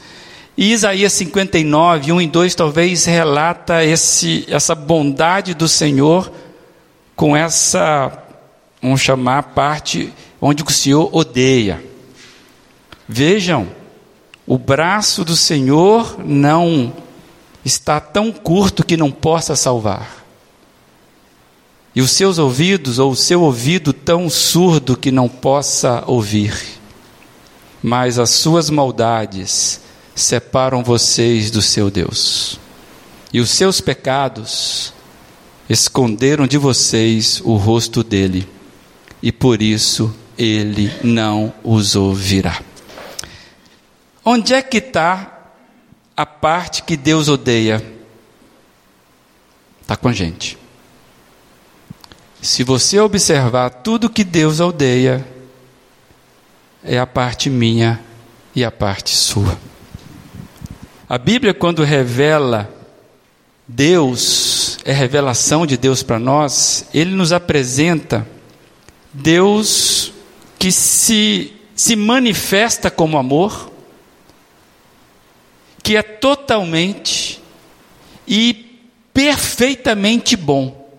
E 0.57 0.71
Isaías 0.71 1.13
59, 1.13 2.11
1 2.11 2.21
e 2.21 2.27
2 2.27 2.55
talvez 2.55 3.05
relata 3.05 3.85
esse, 3.85 4.43
essa 4.49 4.73
bondade 4.73 5.53
do 5.53 5.67
Senhor 5.67 6.31
com 7.15 7.37
essa, 7.37 8.25
vamos 8.81 9.01
chamar, 9.01 9.43
parte 9.53 10.11
onde 10.41 10.63
o 10.63 10.71
Senhor 10.71 11.15
odeia. 11.15 11.83
Vejam, 13.07 13.80
o 14.51 14.57
braço 14.57 15.23
do 15.23 15.33
Senhor 15.33 16.19
não 16.25 16.91
está 17.63 18.01
tão 18.01 18.33
curto 18.33 18.85
que 18.85 18.97
não 18.97 19.09
possa 19.09 19.55
salvar. 19.55 20.25
E 21.95 22.01
os 22.01 22.11
seus 22.11 22.37
ouvidos, 22.37 22.99
ou 22.99 23.11
o 23.11 23.15
seu 23.15 23.43
ouvido 23.43 23.93
tão 23.93 24.29
surdo 24.29 24.97
que 24.97 25.09
não 25.09 25.29
possa 25.29 26.03
ouvir. 26.05 26.53
Mas 27.81 28.19
as 28.19 28.31
suas 28.31 28.69
maldades 28.69 29.79
separam 30.13 30.83
vocês 30.83 31.49
do 31.49 31.61
seu 31.61 31.89
Deus. 31.89 32.59
E 33.31 33.39
os 33.39 33.51
seus 33.51 33.79
pecados 33.79 34.91
esconderam 35.69 36.45
de 36.45 36.57
vocês 36.57 37.41
o 37.45 37.55
rosto 37.55 38.03
dele, 38.03 38.45
e 39.23 39.31
por 39.31 39.61
isso 39.61 40.13
ele 40.37 40.91
não 41.01 41.53
os 41.63 41.95
ouvirá. 41.95 42.61
Onde 44.23 44.53
é 44.53 44.61
que 44.61 44.77
está 44.77 45.39
a 46.15 46.25
parte 46.25 46.83
que 46.83 46.95
Deus 46.95 47.27
odeia? 47.27 47.83
Está 49.81 49.97
com 49.97 50.07
a 50.07 50.13
gente. 50.13 50.57
Se 52.41 52.63
você 52.63 52.99
observar 52.99 53.69
tudo 53.69 54.09
que 54.09 54.23
Deus 54.23 54.59
odeia, 54.59 55.25
é 56.83 56.97
a 56.97 57.05
parte 57.05 57.49
minha 57.49 57.99
e 58.55 58.63
a 58.63 58.71
parte 58.71 59.15
sua. 59.15 59.57
A 61.07 61.17
Bíblia, 61.17 61.53
quando 61.53 61.83
revela 61.83 62.69
Deus, 63.67 64.79
é 64.85 64.91
revelação 64.91 65.65
de 65.65 65.77
Deus 65.77 66.03
para 66.03 66.19
nós, 66.19 66.85
ele 66.93 67.11
nos 67.11 67.31
apresenta 67.31 68.27
Deus 69.13 70.13
que 70.57 70.71
se, 70.71 71.53
se 71.75 71.95
manifesta 71.95 72.89
como 72.89 73.17
amor, 73.17 73.70
que 75.91 75.97
é 75.97 76.01
totalmente 76.01 77.41
e 78.25 78.79
perfeitamente 79.13 80.37
bom. 80.37 80.89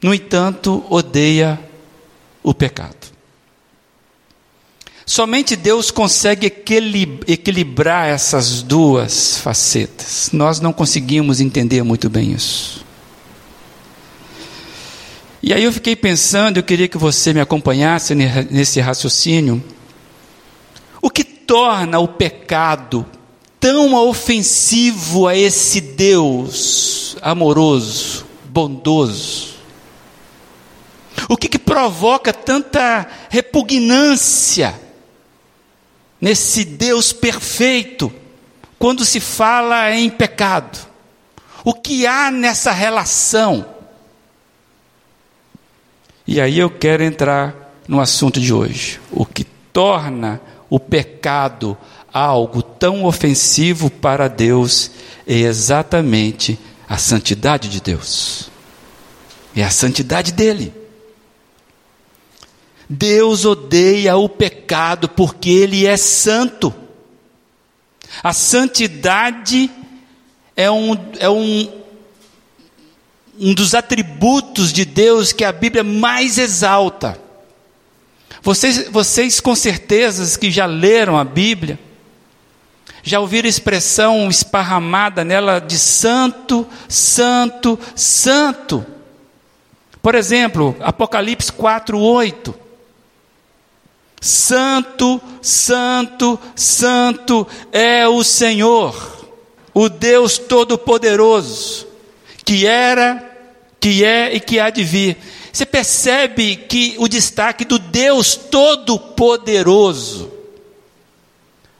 No 0.00 0.14
entanto, 0.14 0.84
odeia 0.88 1.58
o 2.44 2.54
pecado. 2.54 3.08
Somente 5.04 5.56
Deus 5.56 5.90
consegue 5.90 6.46
equilibrar 6.46 8.06
essas 8.08 8.62
duas 8.62 9.38
facetas. 9.38 10.30
Nós 10.32 10.60
não 10.60 10.72
conseguimos 10.72 11.40
entender 11.40 11.82
muito 11.82 12.08
bem 12.08 12.34
isso. 12.34 12.86
E 15.42 15.52
aí 15.52 15.64
eu 15.64 15.72
fiquei 15.72 15.96
pensando, 15.96 16.58
eu 16.58 16.62
queria 16.62 16.86
que 16.86 16.98
você 16.98 17.34
me 17.34 17.40
acompanhasse 17.40 18.14
nesse 18.14 18.78
raciocínio. 18.78 19.60
O 21.02 21.10
que 21.10 21.24
torna 21.24 21.98
o 21.98 22.06
pecado 22.06 23.04
tão 23.60 23.94
ofensivo 23.94 25.26
a 25.26 25.36
esse 25.36 25.80
Deus 25.80 27.16
amoroso, 27.22 28.26
bondoso? 28.44 29.56
O 31.28 31.36
que, 31.36 31.48
que 31.48 31.58
provoca 31.58 32.32
tanta 32.32 33.08
repugnância 33.30 34.78
nesse 36.20 36.64
Deus 36.64 37.12
perfeito 37.12 38.12
quando 38.78 39.04
se 39.04 39.18
fala 39.18 39.92
em 39.92 40.08
pecado? 40.08 40.86
O 41.64 41.74
que 41.74 42.06
há 42.06 42.30
nessa 42.30 42.70
relação? 42.70 43.66
E 46.26 46.40
aí 46.40 46.58
eu 46.58 46.70
quero 46.70 47.02
entrar 47.02 47.72
no 47.88 48.00
assunto 48.00 48.40
de 48.40 48.52
hoje. 48.52 49.00
O 49.10 49.24
que 49.24 49.44
torna 49.72 50.40
o 50.68 50.78
pecado 50.80 51.76
algo 52.16 52.62
tão 52.62 53.04
ofensivo 53.04 53.90
para 53.90 54.26
Deus 54.26 54.90
é 55.26 55.34
exatamente 55.34 56.58
a 56.88 56.96
santidade 56.96 57.68
de 57.68 57.80
Deus. 57.80 58.50
É 59.54 59.62
a 59.62 59.70
santidade 59.70 60.32
dele. 60.32 60.72
Deus 62.88 63.44
odeia 63.44 64.16
o 64.16 64.28
pecado 64.28 65.08
porque 65.10 65.50
ele 65.50 65.86
é 65.86 65.96
santo. 65.98 66.72
A 68.22 68.32
santidade 68.32 69.70
é 70.56 70.70
um, 70.70 70.94
é 71.18 71.28
um, 71.28 71.70
um 73.38 73.52
dos 73.52 73.74
atributos 73.74 74.72
de 74.72 74.86
Deus 74.86 75.32
que 75.32 75.44
a 75.44 75.52
Bíblia 75.52 75.84
mais 75.84 76.38
exalta. 76.38 77.20
Vocês, 78.40 78.88
vocês 78.88 79.38
com 79.38 79.54
certeza 79.54 80.38
que 80.38 80.50
já 80.50 80.64
leram 80.64 81.18
a 81.18 81.24
Bíblia, 81.24 81.78
já 83.06 83.20
ouviram 83.20 83.46
a 83.46 83.48
expressão 83.48 84.28
esparramada 84.28 85.24
nela 85.24 85.60
de 85.60 85.78
santo, 85.78 86.66
santo, 86.88 87.78
santo. 87.94 88.84
Por 90.02 90.16
exemplo, 90.16 90.74
Apocalipse 90.80 91.52
4, 91.52 91.96
8. 91.96 92.52
Santo, 94.20 95.20
santo, 95.40 96.36
santo 96.56 97.46
é 97.70 98.08
o 98.08 98.24
Senhor, 98.24 99.28
o 99.72 99.88
Deus 99.88 100.36
Todo-Poderoso, 100.36 101.86
que 102.44 102.66
era, 102.66 103.22
que 103.78 104.04
é 104.04 104.34
e 104.34 104.40
que 104.40 104.58
há 104.58 104.68
de 104.68 104.82
vir. 104.82 105.16
Você 105.52 105.64
percebe 105.64 106.56
que 106.56 106.96
o 106.98 107.06
destaque 107.06 107.64
do 107.64 107.78
Deus 107.78 108.34
Todo-Poderoso, 108.34 110.35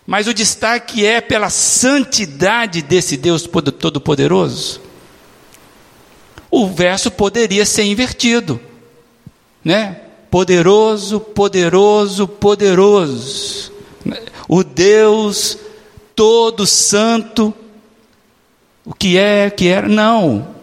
mas 0.07 0.29
o 0.29 0.35
destaque 0.35 1.05
é 1.05 1.21
pela 1.21 1.51
santidade 1.51 2.81
desse 2.81 3.17
Deus 3.17 3.43
Todo-Poderoso. 3.79 4.81
O 6.51 6.69
verso 6.69 7.11
poderia 7.11 7.67
ser 7.67 7.83
invertido, 7.85 8.61
né? 9.65 10.01
poderoso, 10.31 11.19
poderoso, 11.19 12.29
poderoso. 12.29 13.73
O 14.49 14.63
Deus 14.63 15.59
todo 16.15 16.67
santo, 16.67 17.55
o 18.85 18.95
que 18.95 19.19
é, 19.19 19.49
o 19.49 19.51
que 19.51 19.69
era, 19.69 19.89
não. 19.89 20.55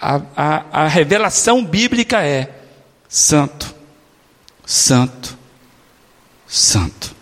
A, 0.00 0.20
a, 0.36 0.64
a 0.84 0.88
revelação 0.88 1.64
bíblica 1.64 2.22
é 2.22 2.50
santo, 3.08 3.74
santo, 4.64 5.36
santo. 6.46 7.15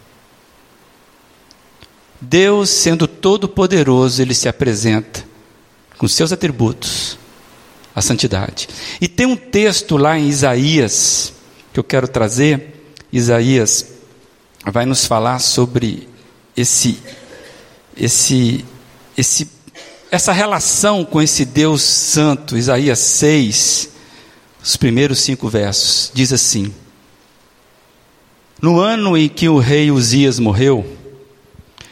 Deus, 2.24 2.70
sendo 2.70 3.06
todo-poderoso, 3.06 4.20
ele 4.20 4.34
se 4.34 4.48
apresenta 4.48 5.24
com 5.98 6.08
seus 6.08 6.32
atributos, 6.32 7.18
a 7.94 8.02
santidade. 8.02 8.68
E 9.00 9.06
tem 9.06 9.26
um 9.26 9.36
texto 9.36 9.96
lá 9.96 10.18
em 10.18 10.28
Isaías, 10.28 11.32
que 11.72 11.78
eu 11.78 11.84
quero 11.84 12.08
trazer, 12.08 12.82
Isaías 13.12 13.86
vai 14.66 14.86
nos 14.86 15.06
falar 15.06 15.38
sobre 15.38 16.08
esse 16.56 16.98
esse 17.96 18.64
esse 19.16 19.48
essa 20.10 20.32
relação 20.32 21.04
com 21.04 21.20
esse 21.20 21.44
Deus 21.44 21.82
santo, 21.82 22.56
Isaías 22.56 23.00
6, 23.00 23.88
os 24.62 24.76
primeiros 24.76 25.20
cinco 25.20 25.48
versos, 25.48 26.10
diz 26.14 26.32
assim: 26.32 26.72
No 28.60 28.78
ano 28.78 29.16
em 29.16 29.28
que 29.28 29.48
o 29.48 29.58
rei 29.58 29.90
Uzias 29.90 30.38
morreu, 30.38 30.86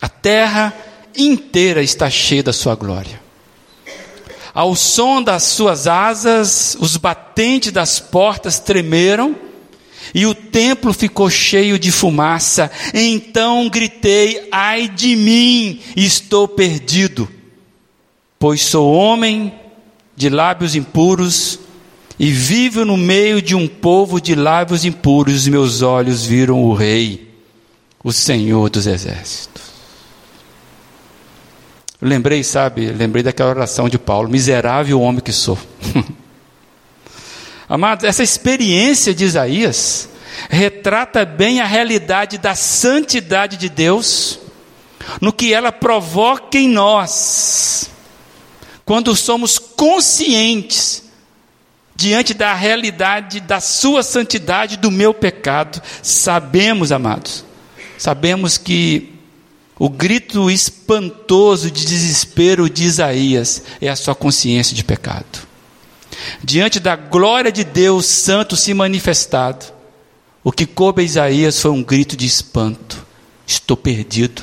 A 0.00 0.08
terra 0.08 0.74
inteira 1.16 1.82
está 1.82 2.10
cheia 2.10 2.42
da 2.42 2.52
sua 2.52 2.74
glória. 2.74 3.20
Ao 4.52 4.74
som 4.74 5.22
das 5.22 5.42
suas 5.42 5.86
asas, 5.86 6.76
os 6.80 6.96
batentes 6.96 7.70
das 7.70 8.00
portas 8.00 8.58
tremeram 8.58 9.36
e 10.14 10.24
o 10.24 10.34
templo 10.34 10.92
ficou 10.94 11.28
cheio 11.28 11.78
de 11.78 11.92
fumaça. 11.92 12.70
Então 12.94 13.68
gritei: 13.68 14.48
Ai 14.50 14.88
de 14.88 15.14
mim, 15.14 15.80
estou 15.94 16.48
perdido, 16.48 17.28
pois 18.38 18.62
sou 18.62 18.94
homem 18.94 19.52
de 20.16 20.30
lábios 20.30 20.74
impuros 20.74 21.58
e 22.18 22.30
vivo 22.30 22.84
no 22.84 22.96
meio 22.96 23.42
de 23.42 23.54
um 23.54 23.68
povo 23.68 24.20
de 24.20 24.34
lábios 24.34 24.86
impuros. 24.86 25.46
Meus 25.46 25.82
olhos 25.82 26.24
viram 26.24 26.64
o 26.64 26.72
Rei, 26.72 27.28
o 28.02 28.10
Senhor 28.10 28.70
dos 28.70 28.86
Exércitos. 28.86 29.65
Lembrei, 32.00 32.44
sabe, 32.44 32.90
lembrei 32.92 33.22
daquela 33.22 33.50
oração 33.50 33.88
de 33.88 33.98
Paulo: 33.98 34.28
miserável 34.28 35.00
homem 35.00 35.20
que 35.20 35.32
sou. 35.32 35.58
Amados, 37.68 38.04
essa 38.04 38.22
experiência 38.22 39.14
de 39.14 39.24
Isaías 39.24 40.08
retrata 40.48 41.24
bem 41.24 41.60
a 41.60 41.64
realidade 41.64 42.38
da 42.38 42.54
santidade 42.54 43.56
de 43.56 43.68
Deus, 43.68 44.38
no 45.20 45.32
que 45.32 45.52
ela 45.52 45.72
provoca 45.72 46.58
em 46.58 46.68
nós, 46.68 47.90
quando 48.84 49.16
somos 49.16 49.58
conscientes 49.58 51.02
diante 51.96 52.34
da 52.34 52.52
realidade 52.52 53.40
da 53.40 53.58
Sua 53.58 54.02
santidade, 54.02 54.76
do 54.76 54.90
meu 54.90 55.14
pecado, 55.14 55.82
sabemos, 56.02 56.92
amados, 56.92 57.42
sabemos 57.96 58.58
que 58.58 59.15
o 59.78 59.90
grito 59.90 60.50
espantoso 60.50 61.70
de 61.70 61.84
desespero 61.84 62.68
de 62.70 62.84
Isaías 62.84 63.62
é 63.80 63.88
a 63.88 63.96
sua 63.96 64.14
consciência 64.14 64.74
de 64.74 64.82
pecado. 64.82 65.46
Diante 66.42 66.80
da 66.80 66.96
glória 66.96 67.52
de 67.52 67.62
Deus 67.62 68.06
Santo 68.06 68.56
se 68.56 68.72
manifestado, 68.72 69.66
o 70.42 70.50
que 70.50 70.64
coube 70.64 71.02
a 71.02 71.04
Isaías 71.04 71.60
foi 71.60 71.70
um 71.70 71.82
grito 71.82 72.16
de 72.16 72.24
espanto: 72.24 73.04
estou 73.46 73.76
perdido, 73.76 74.42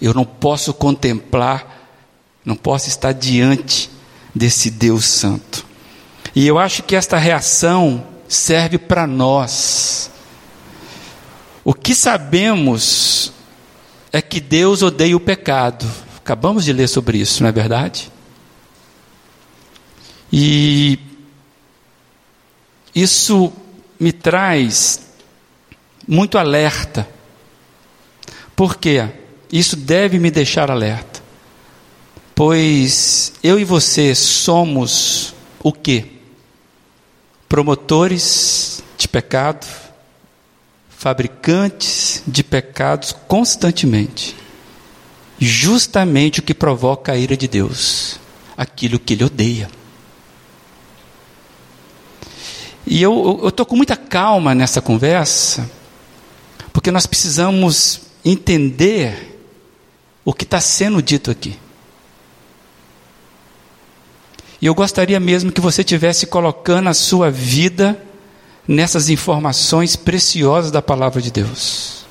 eu 0.00 0.12
não 0.12 0.26
posso 0.26 0.74
contemplar, 0.74 1.88
não 2.44 2.54
posso 2.54 2.88
estar 2.88 3.12
diante 3.12 3.90
desse 4.34 4.70
Deus 4.70 5.06
Santo. 5.06 5.64
E 6.34 6.46
eu 6.46 6.58
acho 6.58 6.82
que 6.82 6.94
esta 6.94 7.16
reação 7.16 8.06
serve 8.28 8.76
para 8.76 9.06
nós. 9.06 10.10
O 11.64 11.72
que 11.72 11.94
sabemos 11.94 13.32
é 14.12 14.22
que 14.22 14.40
Deus 14.40 14.82
odeia 14.82 15.16
o 15.16 15.20
pecado. 15.20 15.86
Acabamos 16.16 16.64
de 16.64 16.72
ler 16.72 16.88
sobre 16.88 17.18
isso, 17.18 17.42
não 17.42 17.48
é 17.48 17.52
verdade? 17.52 18.10
E 20.32 20.98
isso 22.94 23.52
me 23.98 24.12
traz 24.12 25.08
muito 26.06 26.38
alerta. 26.38 27.08
Por 28.54 28.76
quê? 28.76 29.08
Isso 29.52 29.76
deve 29.76 30.18
me 30.18 30.30
deixar 30.30 30.70
alerta. 30.70 31.22
Pois 32.34 33.32
eu 33.42 33.58
e 33.58 33.64
você 33.64 34.14
somos 34.14 35.34
o 35.62 35.72
quê? 35.72 36.06
Promotores 37.48 38.82
de 38.96 39.08
pecado, 39.08 39.66
fabricantes 40.98 42.24
de 42.26 42.42
pecados 42.42 43.12
constantemente. 43.28 44.36
justamente 45.40 46.40
o 46.40 46.42
que 46.42 46.52
provoca 46.52 47.12
a 47.12 47.16
ira 47.16 47.36
de 47.36 47.46
Deus, 47.46 48.18
aquilo 48.56 48.98
que 48.98 49.12
ele 49.12 49.22
odeia. 49.22 49.70
E 52.84 53.00
eu 53.00 53.46
estou 53.46 53.64
com 53.64 53.76
muita 53.76 53.96
calma 53.96 54.52
nessa 54.52 54.82
conversa, 54.82 55.70
porque 56.72 56.90
nós 56.90 57.06
precisamos 57.06 58.00
entender 58.24 59.40
o 60.24 60.34
que 60.34 60.42
está 60.42 60.60
sendo 60.60 61.00
dito 61.00 61.30
aqui. 61.30 61.56
E 64.60 64.66
eu 64.66 64.74
gostaria 64.74 65.20
mesmo 65.20 65.52
que 65.52 65.60
você 65.60 65.84
tivesse 65.84 66.26
colocando 66.26 66.88
a 66.88 66.94
sua 66.94 67.30
vida 67.30 68.07
nessas 68.68 69.08
informações 69.08 69.96
preciosas 69.96 70.70
da 70.70 70.82
palavra 70.82 71.22
de 71.22 71.32
Deus. 71.32 72.06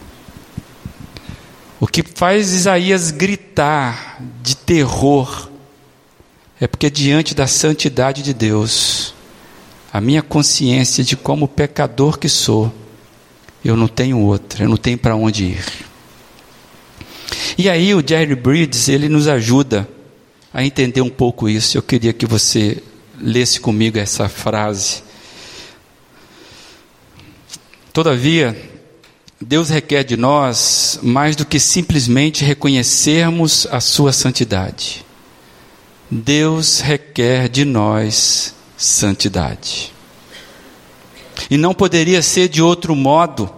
O 1.80 1.86
que 1.86 2.02
faz 2.02 2.52
Isaías 2.52 3.12
gritar 3.12 4.20
de 4.42 4.58
terror 4.58 5.50
é 6.60 6.66
porque, 6.66 6.90
diante 6.90 7.36
da 7.36 7.46
santidade 7.46 8.24
de 8.24 8.34
Deus, 8.34 9.14
a 9.94 10.02
minha 10.02 10.24
consciência 10.24 11.04
de 11.04 11.16
como 11.16 11.48
pecador 11.48 12.18
que 12.18 12.28
sou, 12.28 12.74
eu 13.64 13.78
não 13.78 13.88
tenho 13.88 14.20
outra, 14.20 14.64
eu 14.64 14.70
não 14.70 14.78
tenho 14.78 14.98
para 14.98 15.16
onde 15.16 15.44
ir. 15.44 15.66
E 17.58 17.70
aí 17.70 17.94
o 17.94 18.04
Jerry 18.06 18.36
Bridges, 18.36 18.88
ele 18.88 19.08
nos 19.08 19.28
ajuda 19.28 19.88
a 20.52 20.66
entender 20.66 21.02
um 21.02 21.10
pouco 21.10 21.48
isso. 21.48 21.78
Eu 21.78 21.84
queria 21.84 22.14
que 22.14 22.26
você 22.26 22.82
lesse 23.20 23.60
comigo 23.60 24.00
essa 24.00 24.28
frase. 24.28 25.04
Todavia, 27.98 28.56
Deus 29.42 29.70
requer 29.70 30.04
de 30.04 30.16
nós 30.16 31.00
mais 31.02 31.36
do 31.36 31.44
que 31.44 31.60
simplesmente 31.60 32.46
reconhecermos 32.46 33.68
a 33.72 33.80
Sua 33.80 34.14
santidade. 34.14 35.04
Deus 36.08 36.80
requer 36.80 37.50
de 37.50 37.66
nós 37.66 38.54
santidade. 38.78 39.92
E 41.50 41.58
não 41.58 41.74
poderia 41.74 42.22
ser 42.22 42.48
de 42.50 42.62
outro 42.62 42.96
modo. 42.96 43.50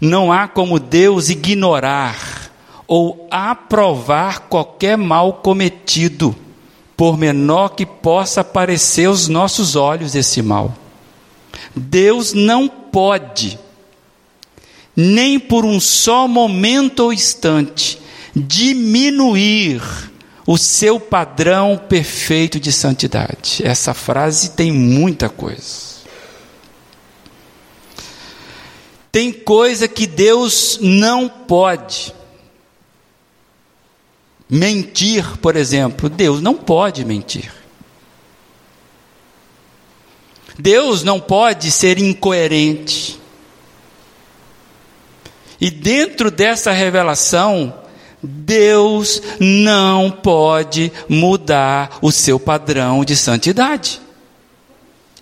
Não 0.00 0.30
há 0.30 0.46
como 0.46 0.78
Deus 0.78 1.28
ignorar 1.28 2.52
ou 2.86 3.26
aprovar 3.32 4.42
qualquer 4.42 4.96
mal 4.96 5.32
cometido, 5.32 6.36
por 6.96 7.18
menor 7.18 7.70
que 7.70 7.84
possa 7.84 8.44
parecer 8.44 9.06
aos 9.06 9.26
nossos 9.26 9.74
olhos 9.74 10.14
esse 10.14 10.40
mal. 10.40 10.72
Deus 11.74 12.32
não 12.32 12.68
pode 12.96 13.58
nem 14.96 15.38
por 15.38 15.66
um 15.66 15.78
só 15.78 16.26
momento 16.26 17.00
ou 17.00 17.12
instante, 17.12 18.00
diminuir 18.34 19.82
o 20.46 20.56
seu 20.56 20.98
padrão 20.98 21.76
perfeito 21.76 22.58
de 22.58 22.72
santidade. 22.72 23.60
Essa 23.62 23.92
frase 23.92 24.52
tem 24.52 24.72
muita 24.72 25.28
coisa. 25.28 25.96
Tem 29.12 29.30
coisa 29.30 29.86
que 29.86 30.06
Deus 30.06 30.78
não 30.80 31.28
pode. 31.28 32.14
Mentir, 34.48 35.36
por 35.38 35.54
exemplo, 35.54 36.08
Deus 36.08 36.40
não 36.40 36.54
pode 36.54 37.04
mentir. 37.04 37.52
Deus 40.58 41.02
não 41.02 41.20
pode 41.20 41.70
ser 41.70 41.98
incoerente. 41.98 43.20
E 45.60 45.70
dentro 45.70 46.30
dessa 46.30 46.70
revelação, 46.72 47.74
Deus 48.22 49.22
não 49.38 50.10
pode 50.10 50.92
mudar 51.08 51.98
o 52.00 52.10
seu 52.10 52.38
padrão 52.38 53.04
de 53.04 53.16
santidade. 53.16 54.00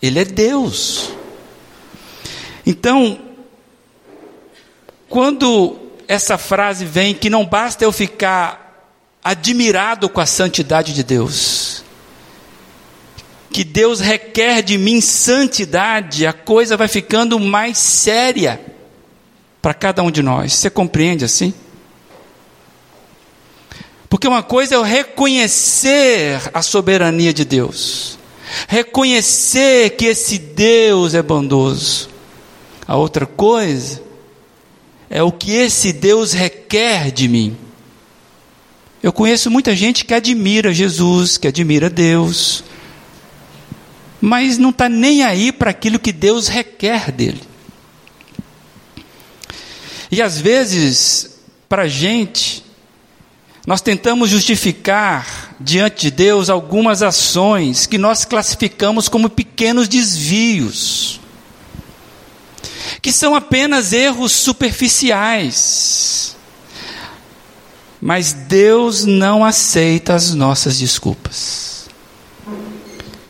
Ele 0.00 0.20
é 0.20 0.24
Deus. 0.24 1.10
Então, 2.66 3.18
quando 5.08 5.76
essa 6.06 6.36
frase 6.36 6.84
vem 6.84 7.14
que 7.14 7.30
não 7.30 7.44
basta 7.44 7.84
eu 7.84 7.92
ficar 7.92 8.92
admirado 9.22 10.08
com 10.08 10.20
a 10.20 10.26
santidade 10.26 10.92
de 10.92 11.02
Deus, 11.02 11.73
que 13.54 13.62
Deus 13.62 14.00
requer 14.00 14.62
de 14.62 14.76
mim 14.76 15.00
santidade, 15.00 16.26
a 16.26 16.32
coisa 16.32 16.76
vai 16.76 16.88
ficando 16.88 17.38
mais 17.38 17.78
séria 17.78 18.60
para 19.62 19.72
cada 19.72 20.02
um 20.02 20.10
de 20.10 20.24
nós. 20.24 20.54
Você 20.54 20.68
compreende 20.68 21.24
assim? 21.24 21.54
Porque 24.08 24.26
uma 24.26 24.42
coisa 24.42 24.74
é 24.74 24.76
eu 24.76 24.82
reconhecer 24.82 26.50
a 26.52 26.62
soberania 26.62 27.32
de 27.32 27.44
Deus, 27.44 28.18
reconhecer 28.66 29.90
que 29.90 30.06
esse 30.06 30.36
Deus 30.36 31.14
é 31.14 31.22
bondoso. 31.22 32.08
A 32.88 32.96
outra 32.96 33.24
coisa 33.24 34.02
é 35.08 35.22
o 35.22 35.30
que 35.30 35.52
esse 35.52 35.92
Deus 35.92 36.32
requer 36.32 37.12
de 37.12 37.28
mim. 37.28 37.56
Eu 39.00 39.12
conheço 39.12 39.48
muita 39.48 39.76
gente 39.76 40.04
que 40.04 40.12
admira 40.12 40.74
Jesus, 40.74 41.38
que 41.38 41.46
admira 41.46 41.88
Deus, 41.88 42.64
mas 44.24 44.56
não 44.56 44.70
está 44.70 44.88
nem 44.88 45.22
aí 45.22 45.52
para 45.52 45.70
aquilo 45.70 45.98
que 45.98 46.10
Deus 46.10 46.48
requer 46.48 47.12
dele. 47.12 47.42
E 50.10 50.22
às 50.22 50.40
vezes, 50.40 51.40
para 51.68 51.82
a 51.82 51.88
gente, 51.88 52.64
nós 53.66 53.82
tentamos 53.82 54.30
justificar 54.30 55.54
diante 55.60 56.04
de 56.04 56.10
Deus 56.10 56.48
algumas 56.48 57.02
ações 57.02 57.84
que 57.84 57.98
nós 57.98 58.24
classificamos 58.24 59.10
como 59.10 59.28
pequenos 59.28 59.88
desvios, 59.88 61.20
que 63.02 63.12
são 63.12 63.34
apenas 63.34 63.92
erros 63.92 64.32
superficiais. 64.32 66.34
Mas 68.00 68.32
Deus 68.32 69.04
não 69.04 69.44
aceita 69.44 70.14
as 70.14 70.34
nossas 70.34 70.78
desculpas. 70.78 71.73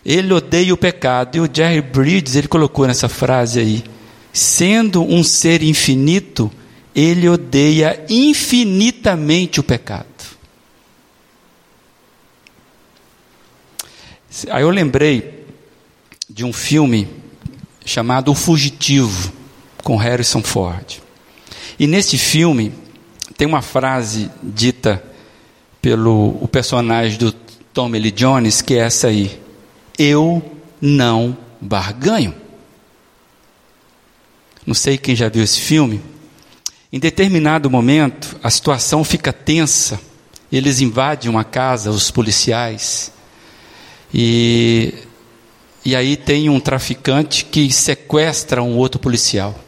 Ele 0.05 0.33
odeia 0.33 0.75
o 0.75 0.77
pecado. 0.77 1.37
E 1.37 1.41
o 1.41 1.49
Jerry 1.53 1.81
Bridges, 1.81 2.37
ele 2.37 2.49
colocou 2.49 2.87
nessa 2.87 3.09
frase 3.09 3.61
aí: 3.61 3.85
sendo 4.33 5.03
um 5.03 5.25
ser 5.25 5.63
infinito, 5.63 6.51
ele 6.95 7.29
odeia 7.29 8.05
infinitamente 8.09 9.61
o 9.61 9.63
pecado. 9.63 10.07
Aí 14.51 14.63
eu 14.63 14.71
lembrei 14.71 15.47
de 16.29 16.45
um 16.45 16.53
filme 16.53 17.09
chamado 17.85 18.33
O 18.33 18.35
Fugitivo, 18.35 19.33
com 19.83 19.97
Harrison 19.97 20.43
Ford. 20.43 21.01
E 21.79 21.87
nesse 21.87 22.19
filme 22.19 22.73
tem 23.37 23.47
uma 23.47 23.63
frase 23.63 24.31
dita 24.43 25.03
pelo 25.81 26.39
o 26.41 26.49
personagem 26.49 27.19
do 27.19 27.33
Tommy 27.73 27.99
Lee 27.99 28.11
Jones 28.11 28.63
que 28.63 28.75
é 28.75 28.79
essa 28.79 29.09
aí: 29.09 29.41
Eu 29.99 30.43
não 30.81 31.37
barganho. 31.61 32.35
Não 34.67 34.75
sei 34.75 34.97
quem 34.97 35.15
já 35.15 35.29
viu 35.29 35.43
esse 35.43 35.61
filme. 35.61 36.01
Em 36.93 36.99
determinado 36.99 37.71
momento, 37.71 38.37
a 38.43 38.51
situação 38.51 39.05
fica 39.05 39.33
tensa. 39.33 40.01
Eles 40.51 40.81
invadem 40.81 41.29
uma 41.29 41.43
casa, 41.43 41.91
os 41.91 42.11
policiais, 42.11 43.13
e, 44.17 44.95
e 45.85 45.97
aí 45.97 46.17
tem 46.17 46.49
um 46.49 46.61
traficante 46.61 47.45
que 47.45 47.73
sequestra 47.73 48.63
um 48.63 48.77
outro 48.77 49.01
policial. 49.01 49.59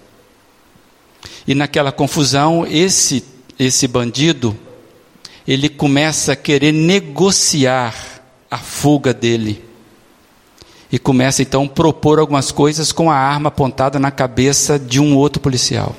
E 1.49 1.55
naquela 1.55 1.91
confusão, 1.91 2.65
esse, 2.65 3.25
esse 3.59 3.89
bandido, 3.89 4.57
ele 5.49 5.69
começa 5.69 6.33
a 6.33 6.37
querer 6.37 6.71
negociar 6.71 8.23
a 8.49 8.59
fuga 8.59 9.13
dele. 9.13 9.66
E 10.91 10.99
começa 10.99 11.43
então 11.43 11.65
a 11.65 11.69
propor 11.69 12.19
algumas 12.19 12.53
coisas 12.53 12.93
com 12.93 13.11
a 13.11 13.17
arma 13.17 13.49
apontada 13.49 13.99
na 13.99 14.11
cabeça 14.11 14.79
de 14.79 15.01
um 15.01 15.17
outro 15.17 15.41
policial. 15.41 15.95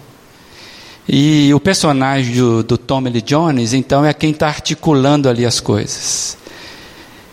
E 1.07 1.53
o 1.53 1.59
personagem 1.59 2.35
do, 2.35 2.63
do 2.63 2.77
Tommy 2.77 3.09
Lee 3.09 3.21
Jones, 3.21 3.71
então, 3.73 4.03
é 4.03 4.13
quem 4.13 4.31
está 4.31 4.47
articulando 4.47 5.29
ali 5.29 5.45
as 5.45 5.59
coisas. 5.59 6.37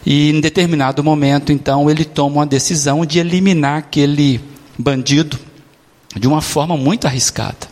E 0.07 0.31
em 0.31 0.41
determinado 0.41 1.03
momento, 1.03 1.51
então, 1.51 1.91
ele 1.91 2.05
toma 2.05 2.37
uma 2.37 2.47
decisão 2.47 3.05
de 3.05 3.19
eliminar 3.19 3.79
aquele 3.79 4.41
bandido 4.79 5.39
de 6.15 6.29
uma 6.29 6.41
forma 6.41 6.77
muito 6.77 7.07
arriscada. 7.07 7.67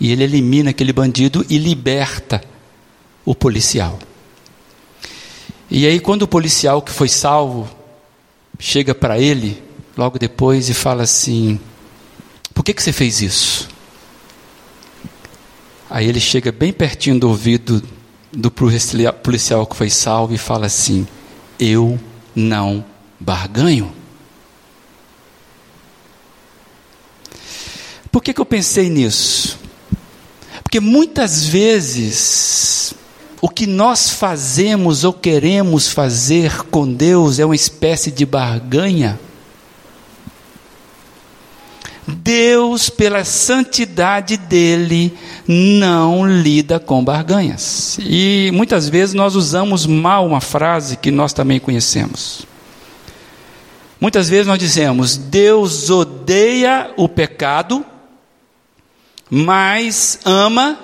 E 0.00 0.10
ele 0.10 0.24
elimina 0.24 0.70
aquele 0.70 0.92
bandido 0.92 1.44
e 1.50 1.58
liberta 1.58 2.40
o 3.24 3.34
policial. 3.34 3.98
E 5.70 5.86
aí, 5.86 6.00
quando 6.00 6.22
o 6.22 6.28
policial 6.28 6.80
que 6.80 6.90
foi 6.90 7.08
salvo 7.08 7.68
chega 8.60 8.94
para 8.94 9.18
ele, 9.18 9.60
logo 9.96 10.18
depois, 10.18 10.68
e 10.68 10.74
fala 10.74 11.02
assim: 11.02 11.58
Por 12.54 12.62
que, 12.62 12.74
que 12.74 12.82
você 12.82 12.92
fez 12.92 13.22
isso? 13.22 13.68
Aí 15.88 16.06
ele 16.06 16.20
chega 16.20 16.52
bem 16.52 16.72
pertinho 16.72 17.18
do 17.18 17.28
ouvido 17.28 17.82
do 18.30 18.50
policial 18.50 19.66
que 19.66 19.74
foi 19.74 19.90
salvo 19.90 20.34
e 20.34 20.38
fala 20.38 20.66
assim: 20.66 21.08
Eu 21.58 21.98
não 22.36 22.84
barganho. 23.18 23.92
Por 28.12 28.22
que, 28.22 28.34
que 28.34 28.40
eu 28.40 28.46
pensei 28.46 28.88
nisso? 28.90 29.58
Porque 30.62 30.80
muitas 30.80 31.44
vezes 31.44 32.92
o 33.40 33.48
que 33.48 33.66
nós 33.66 34.10
fazemos 34.10 35.04
ou 35.04 35.12
queremos 35.12 35.88
fazer 35.88 36.64
com 36.64 36.92
Deus 36.92 37.38
é 37.38 37.44
uma 37.44 37.54
espécie 37.54 38.10
de 38.10 38.26
barganha. 38.26 39.18
Deus, 42.06 42.90
pela 42.90 43.24
santidade 43.24 44.36
dele, 44.36 45.16
não 45.46 46.26
lida 46.26 46.80
com 46.80 47.04
barganhas. 47.04 47.98
E 48.00 48.50
muitas 48.52 48.88
vezes 48.88 49.14
nós 49.14 49.36
usamos 49.36 49.86
mal 49.86 50.26
uma 50.26 50.40
frase 50.40 50.96
que 50.96 51.10
nós 51.10 51.32
também 51.32 51.60
conhecemos. 51.60 52.42
Muitas 54.00 54.28
vezes 54.28 54.46
nós 54.46 54.58
dizemos: 54.58 55.16
Deus 55.16 55.88
odeia 55.88 56.90
o 56.96 57.08
pecado 57.08 57.84
mas 59.30 60.18
ama 60.24 60.76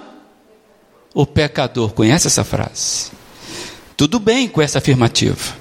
o 1.16 1.24
pecador. 1.24 1.94
Conhece 1.94 2.26
essa 2.26 2.44
frase? 2.44 3.10
Tudo 3.96 4.20
bem 4.20 4.46
com 4.46 4.60
essa 4.60 4.76
afirmativa. 4.76 5.56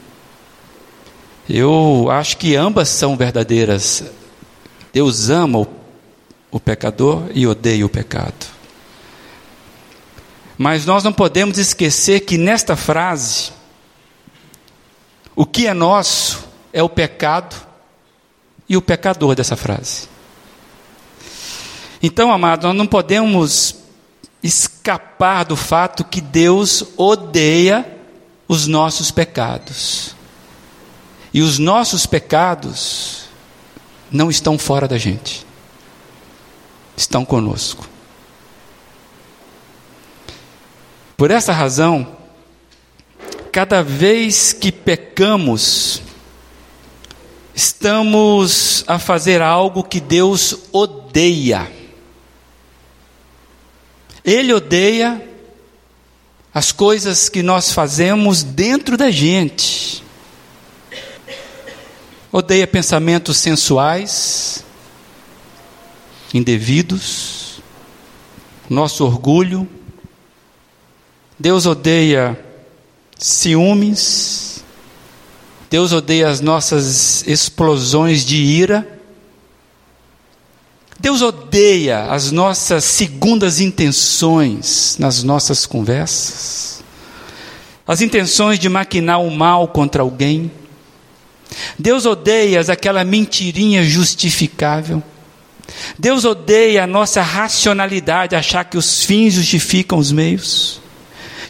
Eu 1.50 2.10
acho 2.12 2.36
que 2.36 2.58
ambas 2.58 2.90
são 2.90 3.16
verdadeiras. 3.16 4.04
Deus 4.92 5.30
ama 5.30 5.60
o, 5.60 5.68
o 6.52 6.60
pecador 6.60 7.30
e 7.34 7.48
odeia 7.48 7.86
o 7.86 7.90
pecado. 7.90 8.48
Mas 10.58 10.86
nós 10.86 11.06
não 11.06 11.14
podemos 11.14 11.58
esquecer 11.58 12.20
que 12.22 12.38
nesta 12.38 12.76
frase, 12.76 13.54
o 15.38 15.46
que 15.46 15.68
é 15.68 15.74
nosso 15.74 16.44
é 16.74 16.84
o 16.84 16.90
pecado 16.90 17.56
e 18.68 18.76
o 18.76 18.82
pecador 18.82 19.36
dessa 19.36 19.56
frase. 19.56 20.10
Então, 22.04 22.30
amado, 22.30 22.68
nós 22.68 22.76
não 22.76 22.86
podemos 22.86 23.85
escapar 24.46 25.44
do 25.44 25.56
fato 25.56 26.04
que 26.04 26.22
Deus 26.22 26.84
odeia 26.96 27.84
os 28.48 28.68
nossos 28.68 29.10
pecados. 29.10 30.16
E 31.34 31.42
os 31.42 31.58
nossos 31.58 32.06
pecados 32.06 33.24
não 34.12 34.30
estão 34.30 34.58
fora 34.60 34.88
da 34.88 35.00
gente, 35.00 35.44
estão 36.96 37.26
conosco. 37.26 37.90
Por 41.18 41.32
essa 41.32 41.52
razão, 41.52 42.16
cada 43.52 43.82
vez 43.82 44.54
que 44.54 44.72
pecamos, 44.72 46.04
estamos 47.56 48.84
a 48.86 49.00
fazer 49.00 49.42
algo 49.42 49.84
que 49.84 50.00
Deus 50.00 50.56
odeia. 50.72 51.85
Ele 54.26 54.52
odeia 54.52 55.22
as 56.52 56.72
coisas 56.72 57.30
que 57.30 57.44
nós 57.44 57.72
fazemos 57.72 58.42
dentro 58.42 58.98
da 58.98 59.12
gente. 59.12 60.04
Odeia 62.32 62.66
pensamentos 62.66 63.38
sensuais, 63.38 64.66
indevidos, 66.34 67.62
nosso 68.70 69.06
orgulho. 69.06 69.70
Deus 71.38 71.66
odeia 71.66 72.40
ciúmes. 73.18 74.64
Deus 75.70 75.92
odeia 75.92 76.30
as 76.30 76.42
nossas 76.42 77.26
explosões 77.28 78.26
de 78.26 78.38
ira. 78.38 78.95
Deus 81.06 81.22
odeia 81.22 82.06
as 82.06 82.32
nossas 82.32 82.84
segundas 82.84 83.60
intenções 83.60 84.96
nas 84.98 85.22
nossas 85.22 85.68
conversas, 85.68 86.84
as 87.88 88.02
intenções 88.02 88.58
de 88.58 88.68
maquinar 88.68 89.22
o 89.22 89.30
mal 89.30 89.68
contra 89.68 90.02
alguém. 90.02 90.52
Deus 91.78 92.08
odeia 92.08 92.60
aquela 92.62 93.04
mentirinha 93.04 93.84
justificável. 93.84 95.04
Deus 95.96 96.26
odeia 96.26 96.86
a 96.86 96.88
nossa 96.88 97.22
racionalidade, 97.22 98.36
achar 98.36 98.64
que 98.66 98.76
os 98.76 99.04
fins 99.04 99.36
justificam 99.36 100.00
os 100.00 100.12
meios. 100.12 100.82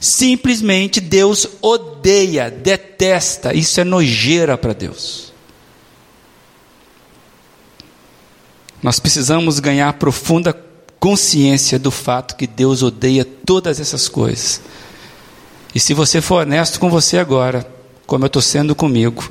Simplesmente 0.02 1.00
Deus 1.00 1.48
odeia, 1.62 2.52
detesta, 2.52 3.54
isso 3.54 3.80
é 3.80 3.86
nojeira 3.86 4.58
para 4.58 4.74
Deus. 4.74 5.25
Nós 8.86 9.00
precisamos 9.00 9.60
ganhar 9.60 9.92
profunda 9.94 10.56
consciência 11.00 11.80
do 11.80 11.90
fato 11.90 12.36
que 12.36 12.46
Deus 12.46 12.84
odeia 12.84 13.26
todas 13.26 13.80
essas 13.80 14.08
coisas. 14.08 14.62
E 15.74 15.80
se 15.80 15.92
você 15.96 16.22
for 16.22 16.44
honesto 16.44 16.80
com 16.80 16.88
você 16.88 17.18
agora, 17.18 17.68
como 18.06 18.26
eu 18.26 18.28
estou 18.28 18.44
sendo 18.44 18.76
comigo, 18.76 19.28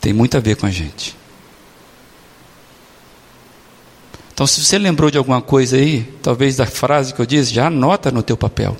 tem 0.00 0.12
muito 0.12 0.36
a 0.36 0.40
ver 0.40 0.54
com 0.54 0.64
a 0.64 0.70
gente. 0.70 1.16
Então, 4.32 4.46
se 4.46 4.64
você 4.64 4.78
lembrou 4.78 5.10
de 5.10 5.18
alguma 5.18 5.42
coisa 5.42 5.76
aí, 5.76 6.04
talvez 6.22 6.54
da 6.54 6.66
frase 6.66 7.12
que 7.12 7.20
eu 7.20 7.26
disse, 7.26 7.52
já 7.52 7.66
anota 7.66 8.12
no 8.12 8.22
teu 8.22 8.36
papel. 8.36 8.76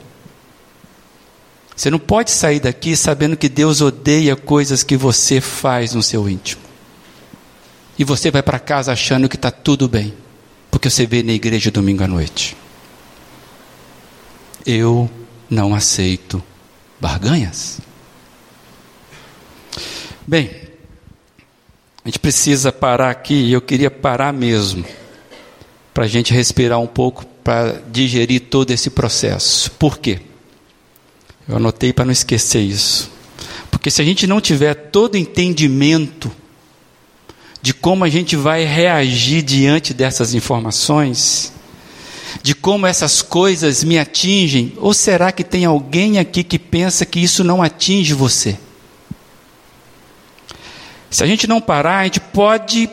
Você 1.74 1.90
não 1.90 1.98
pode 1.98 2.30
sair 2.30 2.60
daqui 2.60 2.94
sabendo 2.94 3.36
que 3.36 3.48
Deus 3.48 3.80
odeia 3.80 4.36
coisas 4.36 4.84
que 4.84 4.96
você 4.96 5.40
faz 5.40 5.92
no 5.92 6.04
seu 6.04 6.28
íntimo 6.28 6.67
e 7.98 8.04
você 8.04 8.30
vai 8.30 8.42
para 8.42 8.58
casa 8.58 8.92
achando 8.92 9.28
que 9.28 9.36
está 9.36 9.50
tudo 9.50 9.88
bem, 9.88 10.14
porque 10.70 10.88
você 10.88 11.04
veio 11.04 11.24
na 11.24 11.32
igreja 11.32 11.70
domingo 11.70 12.04
à 12.04 12.06
noite. 12.06 12.56
Eu 14.64 15.10
não 15.50 15.74
aceito 15.74 16.42
barganhas. 17.00 17.80
Bem, 20.26 20.50
a 22.04 22.08
gente 22.08 22.18
precisa 22.18 22.70
parar 22.70 23.10
aqui, 23.10 23.34
e 23.34 23.52
eu 23.52 23.60
queria 23.60 23.90
parar 23.90 24.32
mesmo, 24.32 24.84
para 25.92 26.04
a 26.04 26.08
gente 26.08 26.32
respirar 26.32 26.78
um 26.78 26.86
pouco, 26.86 27.24
para 27.42 27.82
digerir 27.90 28.42
todo 28.42 28.70
esse 28.70 28.90
processo. 28.90 29.70
Por 29.72 29.98
quê? 29.98 30.20
Eu 31.48 31.56
anotei 31.56 31.92
para 31.92 32.04
não 32.04 32.12
esquecer 32.12 32.60
isso. 32.60 33.10
Porque 33.70 33.90
se 33.90 34.00
a 34.02 34.04
gente 34.04 34.26
não 34.26 34.40
tiver 34.40 34.74
todo 34.74 35.16
entendimento 35.16 36.30
de 37.68 37.74
como 37.74 38.02
a 38.02 38.08
gente 38.08 38.34
vai 38.34 38.64
reagir 38.64 39.42
diante 39.42 39.92
dessas 39.92 40.32
informações, 40.32 41.52
de 42.42 42.54
como 42.54 42.86
essas 42.86 43.20
coisas 43.20 43.84
me 43.84 43.98
atingem, 43.98 44.72
ou 44.78 44.94
será 44.94 45.30
que 45.30 45.44
tem 45.44 45.66
alguém 45.66 46.18
aqui 46.18 46.42
que 46.42 46.58
pensa 46.58 47.04
que 47.04 47.20
isso 47.20 47.44
não 47.44 47.62
atinge 47.62 48.14
você? 48.14 48.56
Se 51.10 51.22
a 51.22 51.26
gente 51.26 51.46
não 51.46 51.60
parar, 51.60 51.98
a 51.98 52.04
gente 52.04 52.20
pode 52.20 52.88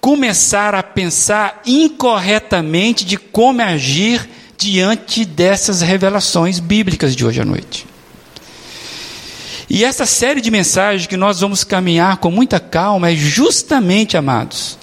começar 0.00 0.74
a 0.74 0.82
pensar 0.82 1.60
incorretamente 1.66 3.04
de 3.04 3.18
como 3.18 3.60
agir 3.60 4.26
diante 4.56 5.22
dessas 5.22 5.82
revelações 5.82 6.58
bíblicas 6.58 7.14
de 7.14 7.26
hoje 7.26 7.42
à 7.42 7.44
noite. 7.44 7.86
E 9.68 9.84
essa 9.84 10.06
série 10.06 10.40
de 10.40 10.50
mensagens 10.50 11.06
que 11.06 11.16
nós 11.16 11.40
vamos 11.40 11.64
caminhar 11.64 12.18
com 12.18 12.30
muita 12.30 12.60
calma 12.60 13.10
é 13.10 13.16
justamente, 13.16 14.16
amados, 14.16 14.78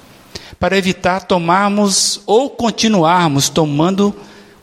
para 0.60 0.78
evitar 0.78 1.22
tomarmos 1.22 2.22
ou 2.26 2.50
continuarmos 2.50 3.50
tomando 3.50 4.15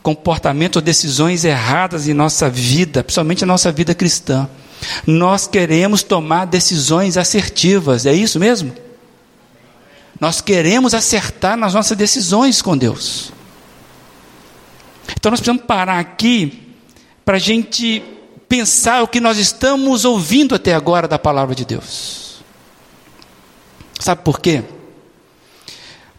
comportamento 0.03 0.77
ou 0.77 0.81
decisões 0.81 1.43
erradas 1.43 2.07
em 2.07 2.13
nossa 2.13 2.49
vida, 2.49 3.03
principalmente 3.03 3.41
na 3.41 3.53
nossa 3.53 3.71
vida 3.71 3.93
cristã. 3.93 4.49
Nós 5.05 5.47
queremos 5.47 6.03
tomar 6.03 6.45
decisões 6.45 7.17
assertivas, 7.17 8.05
é 8.05 8.13
isso 8.13 8.39
mesmo? 8.39 8.73
Nós 10.19 10.41
queremos 10.41 10.93
acertar 10.93 11.57
nas 11.57 11.73
nossas 11.73 11.97
decisões 11.97 12.61
com 12.61 12.77
Deus. 12.77 13.31
Então 15.15 15.29
nós 15.29 15.39
precisamos 15.39 15.65
parar 15.65 15.99
aqui 15.99 16.75
para 17.25 17.37
a 17.37 17.39
gente 17.39 18.01
pensar 18.47 19.03
o 19.03 19.07
que 19.07 19.19
nós 19.19 19.37
estamos 19.37 20.05
ouvindo 20.05 20.55
até 20.55 20.73
agora 20.73 21.07
da 21.07 21.19
palavra 21.19 21.53
de 21.53 21.65
Deus. 21.65 22.41
Sabe 23.99 24.21
por 24.23 24.39
quê? 24.39 24.63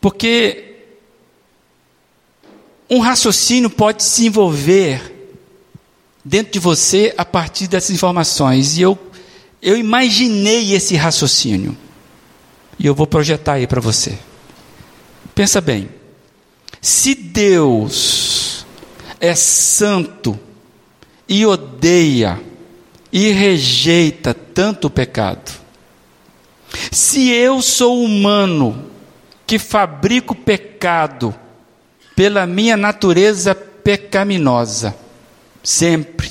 Porque 0.01 0.77
um 2.91 3.01
raciocínio 3.01 3.71
pode 3.71 4.03
se 4.03 4.27
envolver 4.27 5.14
dentro 6.25 6.53
de 6.53 6.59
você 6.59 7.14
a 7.17 7.25
partir 7.25 7.67
dessas 7.67 7.91
informações. 7.91 8.77
E 8.77 8.83
eu, 8.83 8.99
eu 9.62 9.77
imaginei 9.77 10.75
esse 10.75 10.97
raciocínio. 10.97 11.77
E 12.79 12.87
eu 12.87 12.95
vou 12.95 13.07
projetar 13.07 13.55
aí 13.55 13.67
para 13.67 13.81
você. 13.81 14.19
Pensa 15.35 15.61
bem. 15.61 15.88
Se 16.81 17.14
Deus 17.14 18.67
é 19.21 19.35
santo, 19.35 20.38
e 21.29 21.45
odeia 21.45 22.41
e 23.12 23.31
rejeita 23.31 24.33
tanto 24.33 24.87
o 24.87 24.91
pecado. 24.91 25.53
Se 26.91 27.29
eu 27.31 27.61
sou 27.62 28.03
humano 28.03 28.91
que 29.47 29.59
fabrico 29.59 30.35
pecado 30.35 31.35
pela 32.14 32.47
minha 32.47 32.77
natureza 32.77 33.55
pecaminosa, 33.55 34.95
sempre, 35.62 36.31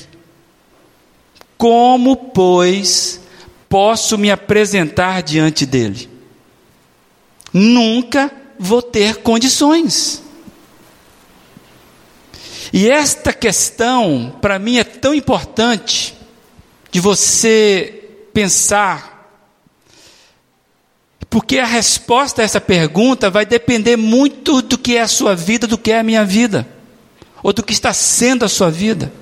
como, 1.56 2.16
pois, 2.16 3.20
posso 3.68 4.16
me 4.16 4.30
apresentar 4.30 5.22
diante 5.22 5.66
dele? 5.66 6.08
Nunca 7.52 8.30
vou 8.58 8.82
ter 8.82 9.16
condições. 9.16 10.22
E 12.72 12.90
esta 12.90 13.32
questão, 13.32 14.36
para 14.40 14.58
mim, 14.58 14.76
é 14.76 14.84
tão 14.84 15.14
importante 15.14 16.14
de 16.90 17.00
você 17.00 18.04
pensar, 18.32 19.16
porque 21.30 21.58
a 21.58 21.66
resposta 21.66 22.42
a 22.42 22.44
essa 22.44 22.60
pergunta 22.60 23.30
vai 23.30 23.44
depender 23.44 23.96
muito 23.96 24.62
do 24.62 24.78
que 24.78 24.96
é 24.96 25.02
a 25.02 25.08
sua 25.08 25.34
vida, 25.34 25.66
do 25.66 25.78
que 25.78 25.92
é 25.92 26.00
a 26.00 26.02
minha 26.02 26.24
vida, 26.24 26.66
ou 27.42 27.52
do 27.52 27.62
que 27.62 27.72
está 27.72 27.92
sendo 27.92 28.44
a 28.44 28.48
sua 28.48 28.70
vida. 28.70 29.12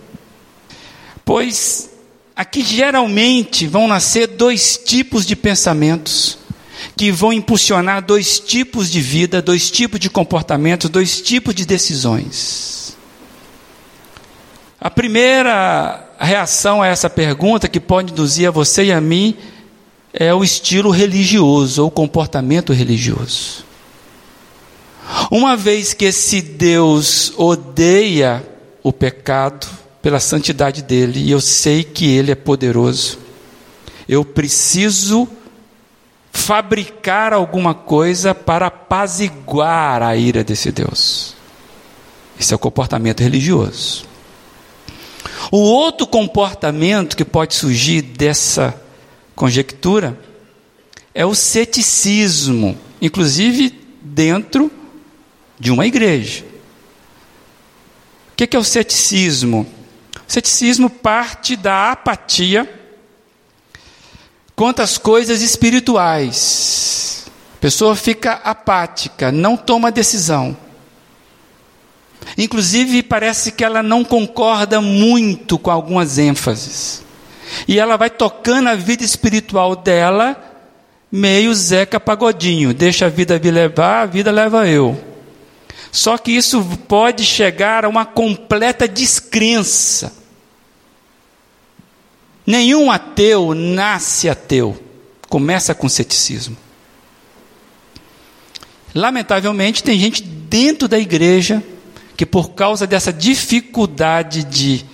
Pois 1.25 1.91
aqui 2.35 2.63
geralmente 2.63 3.67
vão 3.67 3.89
nascer 3.89 4.27
dois 4.27 4.77
tipos 4.77 5.25
de 5.25 5.35
pensamentos 5.35 6.39
que 6.97 7.11
vão 7.11 7.33
impulsionar 7.33 8.05
dois 8.05 8.39
tipos 8.39 8.91
de 8.91 9.01
vida, 9.01 9.43
dois 9.43 9.71
tipos 9.71 9.99
de 9.99 10.09
comportamentos, 10.09 10.89
dois 10.89 11.21
tipos 11.21 11.55
de 11.55 11.67
decisões. 11.67 12.96
A 14.81 14.91
primeira 14.91 16.07
reação 16.19 16.83
a 16.83 16.87
essa 16.87 17.09
pergunta 17.09 17.69
que 17.69 17.81
pode 17.81 18.13
induzir 18.13 18.49
a 18.49 18.51
você 18.51 18.85
e 18.85 18.93
a 18.93 19.01
mim 19.01 19.37
é 20.13 20.33
o 20.35 20.45
estilo 20.45 20.91
religioso 20.91 21.83
ou 21.83 21.91
comportamento 21.91 22.73
religioso. 22.73 23.65
Uma 25.31 25.57
vez 25.57 25.93
que 25.93 26.07
esse 26.07 26.43
Deus 26.43 27.33
odeia 27.37 28.47
o 28.83 28.93
pecado 28.93 29.67
pela 30.03 30.21
santidade 30.21 30.83
dele, 30.83 31.21
e 31.21 31.31
eu 31.31 31.41
sei 31.41 31.83
que 31.83 32.07
ele 32.07 32.31
é 32.31 32.35
poderoso, 32.35 33.19
eu 34.09 34.25
preciso 34.25 35.29
fabricar 36.31 37.33
alguma 37.33 37.75
coisa 37.75 38.35
para 38.35 38.67
apaziguar 38.67 40.03
a 40.03 40.17
ira 40.17 40.45
desse 40.45 40.71
Deus. 40.71 41.35
Esse 42.39 42.53
é 42.53 42.57
o 42.57 42.59
comportamento 42.59 43.21
religioso. 43.21 44.05
O 45.51 45.59
outro 45.59 46.07
comportamento 46.07 47.17
que 47.17 47.25
pode 47.25 47.55
surgir 47.55 48.03
dessa 48.03 48.75
conjectura 49.35 50.19
é 51.15 51.25
o 51.25 51.35
ceticismo, 51.35 52.77
inclusive 53.01 53.71
dentro 54.03 54.71
de 55.59 55.71
uma 55.71 55.87
igreja. 55.87 56.45
O 58.33 58.37
que 58.37 58.57
é 58.57 58.59
o 58.59 58.65
ceticismo? 58.65 59.67
O 60.29 60.33
ceticismo 60.33 60.91
parte 60.91 61.57
da 61.57 61.93
apatia 61.93 62.69
quanto 64.55 64.81
às 64.81 64.99
coisas 64.99 65.43
espirituais. 65.43 67.27
A 67.57 67.59
pessoa 67.59 67.95
fica 67.95 68.33
apática, 68.33 69.31
não 69.31 69.57
toma 69.57 69.93
decisão. 69.93 70.57
Inclusive, 72.37 73.03
parece 73.03 73.53
que 73.53 73.65
ela 73.65 73.83
não 73.83 74.05
concorda 74.05 74.81
muito 74.81 75.59
com 75.59 75.71
algumas 75.71 76.19
ênfases. 76.19 77.03
E 77.67 77.79
ela 77.79 77.97
vai 77.97 78.11
tocando 78.11 78.69
a 78.69 78.75
vida 78.75 79.05
espiritual 79.05 79.77
dela, 79.77 80.37
meio 81.11 81.55
Zeca 81.55 82.01
Pagodinho. 82.01 82.75
Deixa 82.75 83.07
a 83.07 83.09
vida 83.09 83.39
me 83.39 83.51
levar, 83.51 84.03
a 84.03 84.07
vida 84.07 84.31
leva 84.31 84.69
eu. 84.69 85.01
Só 85.93 86.19
que 86.19 86.33
isso 86.33 86.63
pode 86.87 87.25
chegar 87.25 87.85
a 87.85 87.89
uma 87.89 88.05
completa 88.05 88.87
descrença. 88.87 90.13
Nenhum 92.47 92.91
ateu 92.91 93.55
nasce 93.55 94.29
ateu. 94.29 94.79
Começa 95.29 95.75
com 95.75 95.89
ceticismo. 95.89 96.57
Lamentavelmente, 98.95 99.83
tem 99.83 99.99
gente 99.99 100.23
dentro 100.23 100.87
da 100.87 100.99
igreja 100.99 101.63
que, 102.17 102.25
por 102.25 102.51
causa 102.51 102.87
dessa 102.87 103.13
dificuldade 103.13 104.43
de 104.45 104.85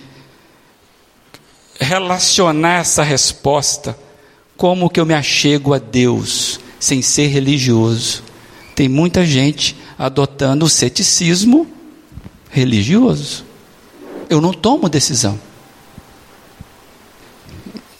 relacionar 1.79 2.81
essa 2.81 3.01
resposta, 3.01 3.97
como 4.57 4.89
que 4.89 4.99
eu 4.99 5.05
me 5.05 5.13
achego 5.13 5.73
a 5.73 5.79
Deus 5.79 6.59
sem 6.79 7.01
ser 7.01 7.27
religioso, 7.27 8.23
tem 8.75 8.89
muita 8.89 9.25
gente 9.25 9.75
adotando 9.97 10.65
o 10.65 10.69
ceticismo 10.69 11.67
religioso. 12.49 13.45
Eu 14.29 14.41
não 14.41 14.51
tomo 14.51 14.89
decisão. 14.89 15.39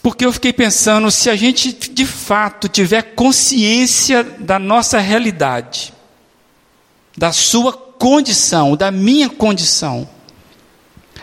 Porque 0.02 0.26
eu 0.26 0.32
fiquei 0.32 0.52
pensando, 0.52 1.10
se 1.10 1.30
a 1.30 1.36
gente 1.36 1.72
de 1.72 2.04
fato 2.04 2.68
tiver 2.68 3.14
consciência 3.14 4.22
da 4.22 4.58
nossa 4.58 4.98
realidade, 4.98 5.94
da 7.16 7.32
sua 7.32 7.83
condição, 8.04 8.76
da 8.76 8.90
minha 8.90 9.30
condição, 9.30 10.06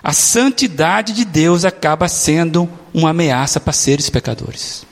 a 0.01 0.13
santidade 0.13 1.13
de 1.13 1.23
Deus 1.23 1.63
acaba 1.63 2.07
sendo 2.07 2.67
uma 2.91 3.11
ameaça 3.11 3.59
para 3.59 3.71
seres 3.71 4.09
pecadores. 4.09 4.83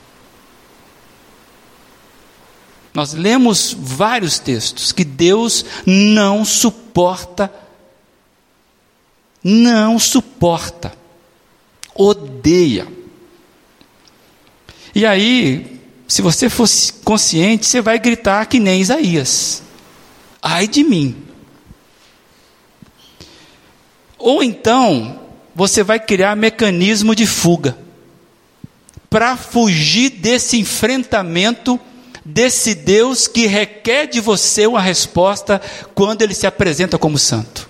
Nós 2.94 3.12
lemos 3.12 3.76
vários 3.76 4.38
textos 4.38 4.92
que 4.92 5.02
Deus 5.02 5.64
não 5.84 6.44
suporta, 6.44 7.52
não 9.42 9.98
suporta, 9.98 10.92
odeia 11.92 12.86
e 14.94 15.06
aí, 15.06 15.80
se 16.08 16.20
você 16.20 16.48
fosse 16.48 16.92
consciente, 16.92 17.66
você 17.66 17.80
vai 17.80 17.98
gritar 17.98 18.46
que 18.46 18.58
nem 18.58 18.80
Isaías: 18.80 19.62
ai 20.40 20.66
de 20.66 20.82
mim. 20.82 21.29
Ou 24.20 24.42
então, 24.42 25.18
você 25.54 25.82
vai 25.82 25.98
criar 25.98 26.36
mecanismo 26.36 27.14
de 27.14 27.26
fuga 27.26 27.76
para 29.08 29.36
fugir 29.36 30.10
desse 30.10 30.58
enfrentamento 30.58 31.80
desse 32.24 32.74
Deus 32.74 33.26
que 33.26 33.46
requer 33.46 34.06
de 34.06 34.20
você 34.20 34.66
uma 34.66 34.80
resposta 34.80 35.60
quando 35.94 36.22
ele 36.22 36.34
se 36.34 36.46
apresenta 36.46 36.96
como 36.96 37.18
santo. 37.18 37.68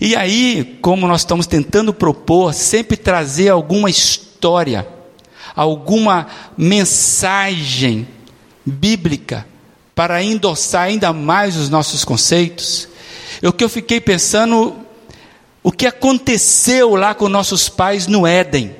E 0.00 0.14
aí, 0.14 0.78
como 0.80 1.08
nós 1.08 1.22
estamos 1.22 1.46
tentando 1.46 1.92
propor, 1.92 2.54
sempre 2.54 2.96
trazer 2.96 3.48
alguma 3.48 3.90
história 3.90 4.86
alguma 5.54 6.26
mensagem 6.56 8.06
bíblica 8.64 9.46
para 9.94 10.22
endossar 10.22 10.84
ainda 10.84 11.12
mais 11.12 11.56
os 11.56 11.68
nossos 11.68 12.04
conceitos, 12.04 12.88
o 13.48 13.52
que 13.52 13.64
eu 13.64 13.68
fiquei 13.68 14.00
pensando, 14.00 14.76
o 15.62 15.72
que 15.72 15.86
aconteceu 15.86 16.94
lá 16.94 17.14
com 17.14 17.28
nossos 17.28 17.68
pais 17.68 18.06
no 18.06 18.26
Éden. 18.26 18.74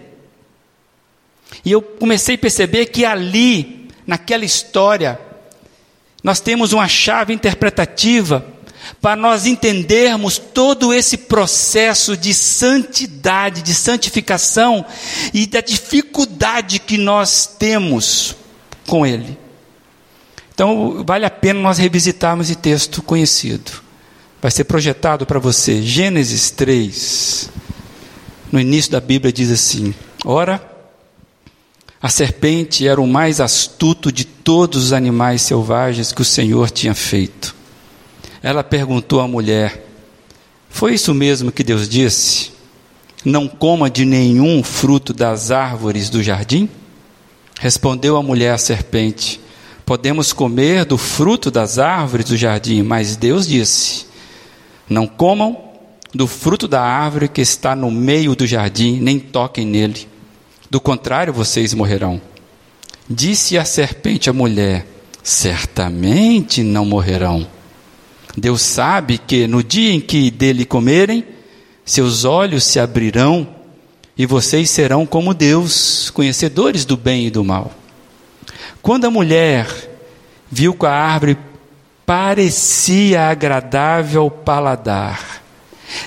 E 1.65 1.73
eu 1.73 1.83
comecei 1.83 2.37
a 2.37 2.39
perceber 2.39 2.87
que 2.87 3.05
ali, 3.05 3.89
naquela 4.07 4.45
história, 4.45 5.21
nós 6.23 6.41
temos 6.41 6.73
uma 6.73 6.89
chave 6.89 7.35
interpretativa 7.35 8.45
para 9.01 9.17
nós 9.17 9.47
entendermos 9.47 10.39
todo 10.39 10.93
esse 10.93 11.17
processo 11.17 12.17
de 12.17 12.33
santidade, 12.33 13.63
de 13.63 13.75
santificação 13.75 14.85
e 15.33 15.47
da 15.47 15.61
dificuldade 15.61 16.79
que 16.79 16.97
nós 16.97 17.47
temos 17.59 18.37
com 18.87 19.07
ele. 19.07 19.39
Então, 20.55 21.03
vale 21.05 21.25
a 21.25 21.31
pena 21.31 21.61
nós 21.61 21.79
revisitarmos 21.79 22.49
esse 22.49 22.59
texto 22.59 23.03
conhecido. 23.03 23.83
Vai 24.43 24.51
ser 24.51 24.65
projetado 24.65 25.25
para 25.25 25.39
você. 25.39 25.81
Gênesis 25.81 26.51
3, 26.51 27.49
no 28.51 28.59
início 28.59 28.91
da 28.91 29.01
Bíblia, 29.01 29.33
diz 29.33 29.53
assim: 29.53 29.95
Ora, 30.25 30.61
a 32.03 32.09
serpente 32.09 32.89
era 32.89 33.01
o 33.01 33.07
mais 33.07 33.41
astuto 33.41 34.11
de 34.11 34.25
todos 34.25 34.87
os 34.87 34.93
animais 34.93 35.43
selvagens 35.43 36.11
que 36.11 36.23
o 36.23 36.25
Senhor 36.25 36.73
tinha 36.73 36.93
feito. 36.93 37.55
Ela 38.43 38.65
perguntou 38.65 39.21
à 39.21 39.29
mulher: 39.29 39.87
Foi 40.69 40.95
isso 40.95 41.15
mesmo 41.15 41.53
que 41.53 41.63
Deus 41.63 41.89
disse? 41.89 42.51
Não 43.25 43.47
coma 43.47 43.89
de 43.89 44.05
nenhum 44.05 44.65
fruto 44.65 45.13
das 45.13 45.53
árvores 45.53 46.11
do 46.11 46.21
jardim? 46.21 46.69
Respondeu 47.61 48.17
a 48.17 48.23
mulher 48.25 48.55
à 48.55 48.59
serpente: 48.59 49.41
Podemos 49.87 50.33
comer 50.33 50.85
do 50.85 50.99
fruto 50.99 51.49
das 51.49 51.79
árvores 51.79 52.27
do 52.27 52.37
jardim, 52.37 52.83
mas 52.83 53.15
Deus 53.15 53.47
disse: 53.47 54.11
Não 54.89 55.07
comam, 55.07 55.57
do 56.15 56.27
fruto 56.27 56.69
da 56.69 56.83
árvore 56.83 57.29
que 57.29 57.41
está 57.41 57.75
no 57.75 57.91
meio 57.91 58.37
do 58.37 58.47
jardim, 58.47 59.01
nem 59.01 59.19
toquem 59.19 59.67
nele. 59.67 60.07
Do 60.71 60.81
contrário, 60.81 61.33
vocês 61.33 61.73
morrerão. 61.73 62.21
Disse 63.09 63.59
a 63.59 63.65
serpente 63.65 64.29
à 64.29 64.33
mulher: 64.33 64.87
Certamente 65.23 66.63
não 66.63 66.85
morrerão. 66.85 67.47
Deus 68.37 68.63
sabe 68.63 69.19
que 69.19 69.47
no 69.47 69.63
dia 69.63 69.93
em 69.93 70.01
que 70.01 70.31
dele 70.31 70.65
comerem, 70.65 71.25
seus 71.85 72.25
olhos 72.25 72.65
se 72.65 72.81
abrirão 72.81 73.47
e 74.17 74.27
vocês 74.27 74.71
serão 74.71 75.07
como 75.07 75.35
Deus, 75.35 76.11
conhecedores 76.11 76.85
do 76.85 76.97
bem 76.97 77.27
e 77.27 77.31
do 77.31 77.45
mal. 77.45 77.73
Quando 78.81 79.07
a 79.07 79.11
mulher 79.11 79.67
viu 80.51 80.75
que 80.75 80.87
a 80.87 80.91
árvore 80.91 81.37
parecia 82.07 83.29
agradável 83.29 84.23
ao 84.23 84.31
paladar, 84.31 85.43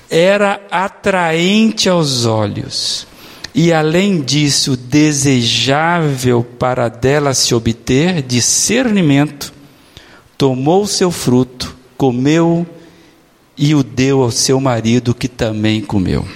era 0.09 0.61
atraente 0.69 1.87
aos 1.87 2.25
olhos, 2.25 3.07
e 3.53 3.71
além 3.71 4.21
disso, 4.21 4.75
desejável 4.75 6.43
para 6.43 6.89
dela 6.89 7.33
se 7.33 7.55
obter 7.55 8.21
discernimento, 8.21 9.53
tomou 10.37 10.85
seu 10.85 11.09
fruto, 11.11 11.75
comeu 11.97 12.67
e 13.57 13.73
o 13.73 13.83
deu 13.83 14.21
ao 14.21 14.31
seu 14.31 14.59
marido, 14.59 15.15
que 15.15 15.27
também 15.27 15.81
comeu. 15.81 16.27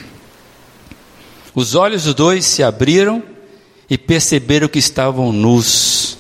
Os 1.54 1.76
olhos 1.76 2.04
dos 2.04 2.14
dois 2.14 2.46
se 2.46 2.64
abriram 2.64 3.22
e 3.90 3.98
perceberam 3.98 4.68
que 4.68 4.80
estavam 4.80 5.32
nus. 5.34 6.19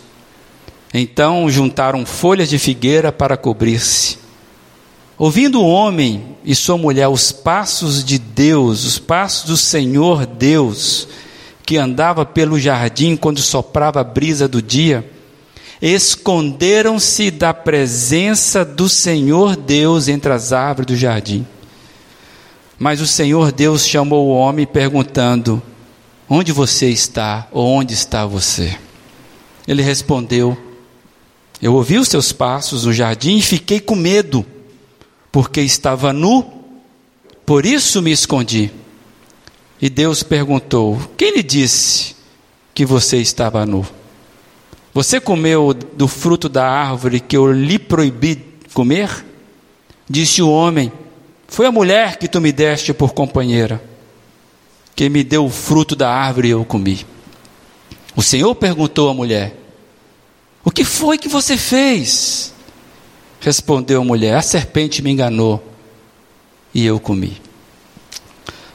Então 0.93 1.49
juntaram 1.49 2.05
folhas 2.05 2.49
de 2.49 2.57
figueira 2.57 3.11
para 3.11 3.37
cobrir-se. 3.37 4.17
Ouvindo 5.17 5.61
o 5.61 5.67
homem 5.67 6.37
e 6.45 6.55
sua 6.55 6.77
mulher 6.77 7.09
os 7.09 7.31
passos 7.31 8.03
de 8.03 8.17
Deus, 8.17 8.85
os 8.85 8.97
passos 8.97 9.45
do 9.45 9.57
Senhor 9.57 10.25
Deus, 10.25 11.07
que 11.65 11.77
andava 11.77 12.25
pelo 12.25 12.57
jardim 12.57 13.15
quando 13.17 13.41
soprava 13.41 13.99
a 13.99 14.03
brisa 14.03 14.47
do 14.47 14.61
dia, 14.61 15.11
esconderam-se 15.81 17.31
da 17.31 17.53
presença 17.53 18.63
do 18.63 18.87
Senhor 18.87 19.55
Deus 19.55 20.07
entre 20.07 20.31
as 20.31 20.53
árvores 20.53 20.87
do 20.87 20.95
jardim. 20.95 21.45
Mas 22.77 23.01
o 23.01 23.05
Senhor 23.05 23.51
Deus 23.51 23.85
chamou 23.85 24.27
o 24.27 24.31
homem 24.31 24.65
perguntando: 24.65 25.61
Onde 26.29 26.53
você 26.53 26.89
está? 26.89 27.45
Ou 27.51 27.67
onde 27.67 27.93
está 27.93 28.25
você? 28.25 28.77
Ele 29.67 29.81
respondeu: 29.81 30.57
Eu 31.61 31.73
ouvi 31.73 31.97
os 31.97 32.07
seus 32.07 32.31
passos 32.31 32.85
no 32.85 32.93
jardim 32.93 33.37
e 33.37 33.41
fiquei 33.41 33.79
com 33.79 33.95
medo 33.95 34.45
porque 35.31 35.61
estava 35.61 36.13
nu, 36.13 36.45
por 37.45 37.65
isso 37.65 38.01
me 38.01 38.11
escondi. 38.11 38.71
E 39.81 39.89
Deus 39.89 40.23
perguntou: 40.23 40.99
Quem 41.17 41.33
lhe 41.35 41.43
disse 41.43 42.15
que 42.73 42.85
você 42.85 43.17
estava 43.17 43.65
nu? 43.65 43.85
Você 44.93 45.19
comeu 45.19 45.73
do 45.73 46.07
fruto 46.07 46.49
da 46.49 46.67
árvore 46.67 47.19
que 47.19 47.37
eu 47.37 47.51
lhe 47.51 47.77
proibi 47.77 48.43
comer? 48.73 49.25
Disse 50.09 50.41
o 50.41 50.49
homem: 50.49 50.91
Foi 51.47 51.65
a 51.65 51.71
mulher 51.71 52.17
que 52.17 52.27
tu 52.27 52.41
me 52.41 52.51
deste 52.51 52.93
por 52.93 53.13
companheira, 53.13 53.81
que 54.95 55.09
me 55.09 55.23
deu 55.23 55.45
o 55.45 55.49
fruto 55.49 55.95
da 55.95 56.09
árvore 56.09 56.47
e 56.47 56.51
eu 56.51 56.65
comi. 56.65 57.05
O 58.15 58.23
Senhor 58.23 58.53
perguntou 58.55 59.09
à 59.09 59.13
mulher: 59.13 59.58
O 60.63 60.71
que 60.71 60.83
foi 60.83 61.17
que 61.17 61.29
você 61.29 61.55
fez? 61.55 62.53
Respondeu 63.39 64.01
a 64.01 64.05
mulher: 64.05 64.35
A 64.35 64.41
serpente 64.41 65.01
me 65.01 65.11
enganou 65.11 65.63
e 66.73 66.85
eu 66.85 66.99
comi. 66.99 67.41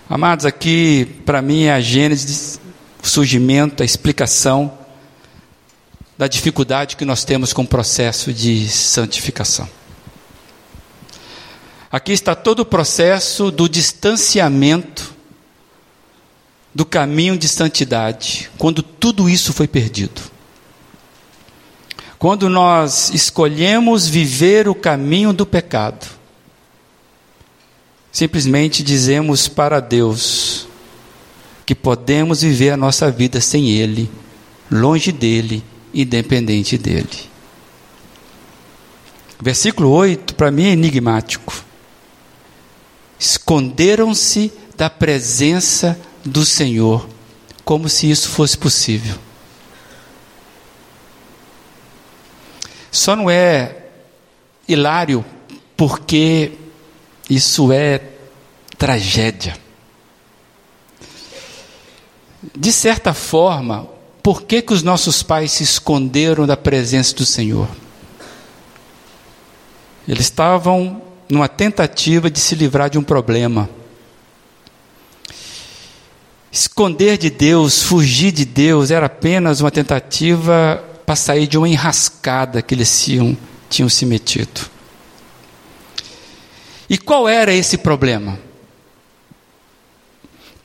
Amados, 0.08 0.46
aqui 0.46 1.06
para 1.24 1.42
mim 1.42 1.64
é 1.64 1.72
a 1.72 1.80
gênese, 1.80 2.58
o 3.02 3.06
surgimento, 3.06 3.82
a 3.82 3.86
explicação 3.86 4.72
da 6.16 6.28
dificuldade 6.28 6.96
que 6.96 7.04
nós 7.04 7.24
temos 7.24 7.52
com 7.52 7.62
o 7.62 7.66
processo 7.66 8.32
de 8.32 8.68
santificação. 8.68 9.68
Aqui 11.90 12.12
está 12.12 12.34
todo 12.34 12.60
o 12.60 12.66
processo 12.66 13.50
do 13.50 13.68
distanciamento 13.68 15.14
do 16.74 16.84
caminho 16.84 17.38
de 17.38 17.48
santidade, 17.48 18.50
quando 18.58 18.82
tudo 18.82 19.28
isso 19.28 19.52
foi 19.52 19.68
perdido. 19.68 20.33
Quando 22.24 22.48
nós 22.48 23.10
escolhemos 23.10 24.08
viver 24.08 24.66
o 24.66 24.74
caminho 24.74 25.30
do 25.30 25.44
pecado, 25.44 26.06
simplesmente 28.10 28.82
dizemos 28.82 29.46
para 29.46 29.78
Deus 29.78 30.66
que 31.66 31.74
podemos 31.74 32.40
viver 32.40 32.70
a 32.70 32.78
nossa 32.78 33.10
vida 33.10 33.42
sem 33.42 33.68
Ele, 33.68 34.10
longe 34.70 35.12
dEle, 35.12 35.62
independente 35.92 36.78
dEle. 36.78 37.28
Versículo 39.38 39.90
8, 39.90 40.34
para 40.34 40.50
mim 40.50 40.64
é 40.64 40.70
enigmático. 40.70 41.54
Esconderam-se 43.18 44.50
da 44.78 44.88
presença 44.88 46.00
do 46.24 46.42
Senhor, 46.46 47.06
como 47.66 47.86
se 47.86 48.10
isso 48.10 48.30
fosse 48.30 48.56
possível. 48.56 49.18
Só 52.94 53.16
não 53.16 53.28
é 53.28 53.74
hilário 54.68 55.24
porque 55.76 56.52
isso 57.28 57.72
é 57.72 58.00
tragédia. 58.78 59.58
De 62.56 62.70
certa 62.70 63.12
forma, 63.12 63.88
por 64.22 64.42
que, 64.42 64.62
que 64.62 64.72
os 64.72 64.84
nossos 64.84 65.24
pais 65.24 65.50
se 65.50 65.64
esconderam 65.64 66.46
da 66.46 66.56
presença 66.56 67.12
do 67.16 67.26
Senhor? 67.26 67.68
Eles 70.06 70.26
estavam 70.26 71.02
numa 71.28 71.48
tentativa 71.48 72.30
de 72.30 72.38
se 72.38 72.54
livrar 72.54 72.88
de 72.88 72.96
um 72.96 73.02
problema. 73.02 73.68
Esconder 76.52 77.18
de 77.18 77.28
Deus, 77.28 77.82
fugir 77.82 78.30
de 78.30 78.44
Deus, 78.44 78.92
era 78.92 79.06
apenas 79.06 79.60
uma 79.60 79.72
tentativa 79.72 80.93
para 81.04 81.16
sair 81.16 81.46
de 81.46 81.58
uma 81.58 81.68
enrascada 81.68 82.62
que 82.62 82.74
eles 82.74 83.04
tinham, 83.04 83.36
tinham 83.68 83.88
se 83.88 84.06
metido. 84.06 84.70
E 86.88 86.98
qual 86.98 87.28
era 87.28 87.52
esse 87.52 87.78
problema? 87.78 88.38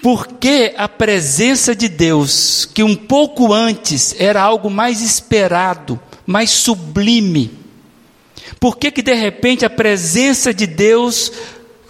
Porque 0.01 0.73
a 0.77 0.87
presença 0.87 1.75
de 1.75 1.89
Deus, 1.89 2.65
que 2.65 2.83
um 2.83 2.95
pouco 2.95 3.53
antes 3.53 4.15
era 4.17 4.41
algo 4.41 4.69
mais 4.69 5.01
esperado, 5.01 5.99
mais 6.25 6.51
sublime, 6.51 7.51
por 8.59 8.77
que 8.77 8.91
que 8.91 9.01
de 9.01 9.13
repente 9.13 9.65
a 9.65 9.69
presença 9.69 10.53
de 10.53 10.65
Deus 10.65 11.31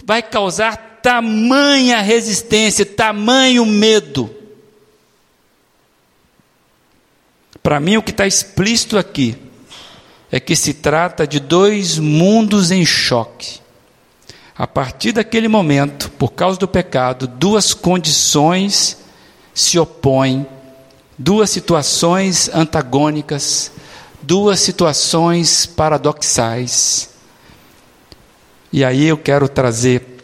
vai 0.04 0.22
causar 0.22 0.98
tamanha 1.02 2.00
resistência, 2.00 2.84
tamanho 2.84 3.64
medo? 3.64 4.39
Para 7.62 7.78
mim, 7.78 7.96
o 7.96 8.02
que 8.02 8.10
está 8.10 8.26
explícito 8.26 8.96
aqui 8.96 9.36
é 10.30 10.38
que 10.38 10.54
se 10.54 10.74
trata 10.74 11.26
de 11.26 11.40
dois 11.40 11.98
mundos 11.98 12.70
em 12.70 12.86
choque. 12.86 13.60
A 14.56 14.66
partir 14.66 15.12
daquele 15.12 15.48
momento, 15.48 16.10
por 16.12 16.32
causa 16.32 16.58
do 16.58 16.68
pecado, 16.68 17.26
duas 17.26 17.74
condições 17.74 18.98
se 19.54 19.78
opõem, 19.78 20.46
duas 21.18 21.50
situações 21.50 22.50
antagônicas, 22.52 23.72
duas 24.22 24.60
situações 24.60 25.66
paradoxais. 25.66 27.10
E 28.72 28.84
aí 28.84 29.06
eu 29.06 29.18
quero 29.18 29.48
trazer 29.48 30.18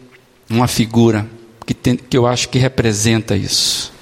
uma 0.48 0.68
figura 0.68 1.26
que, 1.66 1.74
tem, 1.74 1.96
que 1.96 2.16
eu 2.16 2.26
acho 2.26 2.48
que 2.48 2.58
representa 2.58 3.34
isso. 3.34 3.92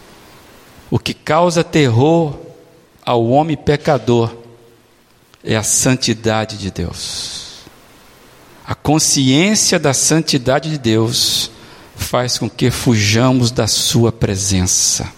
O 0.90 0.98
que 0.98 1.14
causa 1.14 1.64
terror 1.64 2.43
ao 3.04 3.26
homem 3.26 3.56
pecador 3.56 4.34
é 5.42 5.56
a 5.56 5.62
santidade 5.62 6.56
de 6.56 6.70
Deus. 6.70 7.64
A 8.66 8.74
consciência 8.74 9.78
da 9.78 9.92
santidade 9.92 10.70
de 10.70 10.78
Deus 10.78 11.50
faz 11.94 12.38
com 12.38 12.48
que 12.48 12.70
fujamos 12.70 13.50
da 13.50 13.66
Sua 13.66 14.10
presença. 14.10 15.12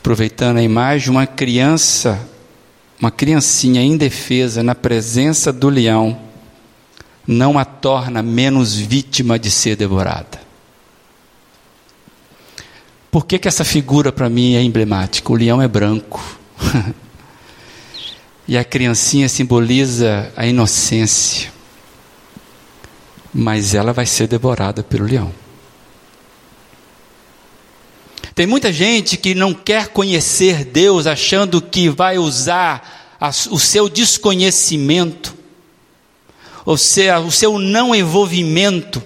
Aproveitando 0.00 0.56
a 0.56 0.62
imagem, 0.62 1.10
uma 1.10 1.26
criança, 1.26 2.18
uma 2.98 3.12
criancinha 3.12 3.80
indefesa 3.80 4.62
na 4.62 4.74
presença 4.74 5.52
do 5.52 5.68
leão, 5.68 6.20
não 7.24 7.56
a 7.56 7.64
torna 7.64 8.20
menos 8.20 8.74
vítima 8.74 9.38
de 9.38 9.50
ser 9.50 9.76
devorada. 9.76 10.51
Por 13.12 13.26
que, 13.26 13.38
que 13.38 13.46
essa 13.46 13.62
figura 13.62 14.10
para 14.10 14.30
mim 14.30 14.54
é 14.54 14.62
emblemática? 14.62 15.30
O 15.30 15.36
leão 15.36 15.60
é 15.60 15.68
branco. 15.68 16.18
e 18.48 18.56
a 18.56 18.64
criancinha 18.64 19.28
simboliza 19.28 20.32
a 20.34 20.46
inocência. 20.46 21.52
mas 23.34 23.74
ela 23.74 23.92
vai 23.92 24.06
ser 24.06 24.26
devorada 24.26 24.82
pelo 24.82 25.04
leão. 25.04 25.30
Tem 28.34 28.46
muita 28.46 28.72
gente 28.72 29.18
que 29.18 29.34
não 29.34 29.52
quer 29.52 29.88
conhecer 29.88 30.64
Deus, 30.64 31.06
achando 31.06 31.60
que 31.60 31.90
vai 31.90 32.16
usar 32.16 33.14
a, 33.20 33.28
o 33.28 33.58
seu 33.58 33.90
desconhecimento, 33.90 35.36
ou 36.64 36.78
seja, 36.78 37.20
o 37.20 37.30
seu 37.30 37.58
não 37.58 37.94
envolvimento, 37.94 39.02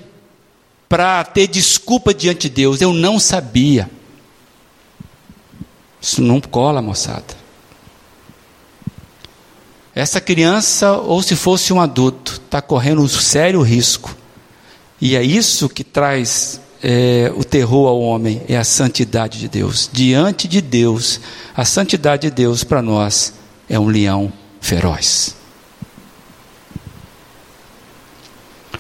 para 0.89 1.25
ter 1.25 1.49
desculpa 1.49 2.15
diante 2.15 2.49
de 2.49 2.55
Deus. 2.55 2.81
Eu 2.81 2.93
não 2.93 3.19
sabia. 3.19 3.96
Isso 6.01 6.23
não 6.23 6.41
cola, 6.41 6.81
moçada. 6.81 7.47
Essa 9.95 10.21
criança, 10.21 10.93
ou 10.93 11.23
se 11.23 11.35
fosse 11.35 11.73
um 11.73 11.81
adulto, 11.81 12.41
está 12.45 12.61
correndo 12.61 13.01
um 13.01 13.09
sério 13.09 13.63
risco. 13.63 14.15
E 15.01 15.17
é 15.17 15.23
isso 15.23 15.69
que 15.69 15.83
traz 15.83 16.61
é, 16.83 17.33
o 17.35 17.43
terror 17.43 17.89
ao 17.89 18.01
homem, 18.01 18.43
é 18.49 18.57
a 18.57 18.65
santidade 18.65 19.39
de 19.39 19.49
Deus. 19.49 19.89
Diante 19.93 20.47
de 20.47 20.61
Deus, 20.61 21.21
a 21.55 21.65
santidade 21.65 22.29
de 22.29 22.31
Deus 22.31 22.63
para 22.63 22.83
nós 22.83 23.33
é 23.69 23.79
um 23.79 23.89
leão 23.89 24.33
feroz. 24.61 25.35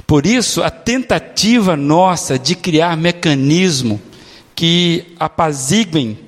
Por 0.06 0.24
isso, 0.24 0.62
a 0.62 0.70
tentativa 0.70 1.76
nossa 1.76 2.38
de 2.38 2.54
criar 2.54 2.96
mecanismo 2.96 4.00
que 4.54 5.14
apaziguem 5.18 6.25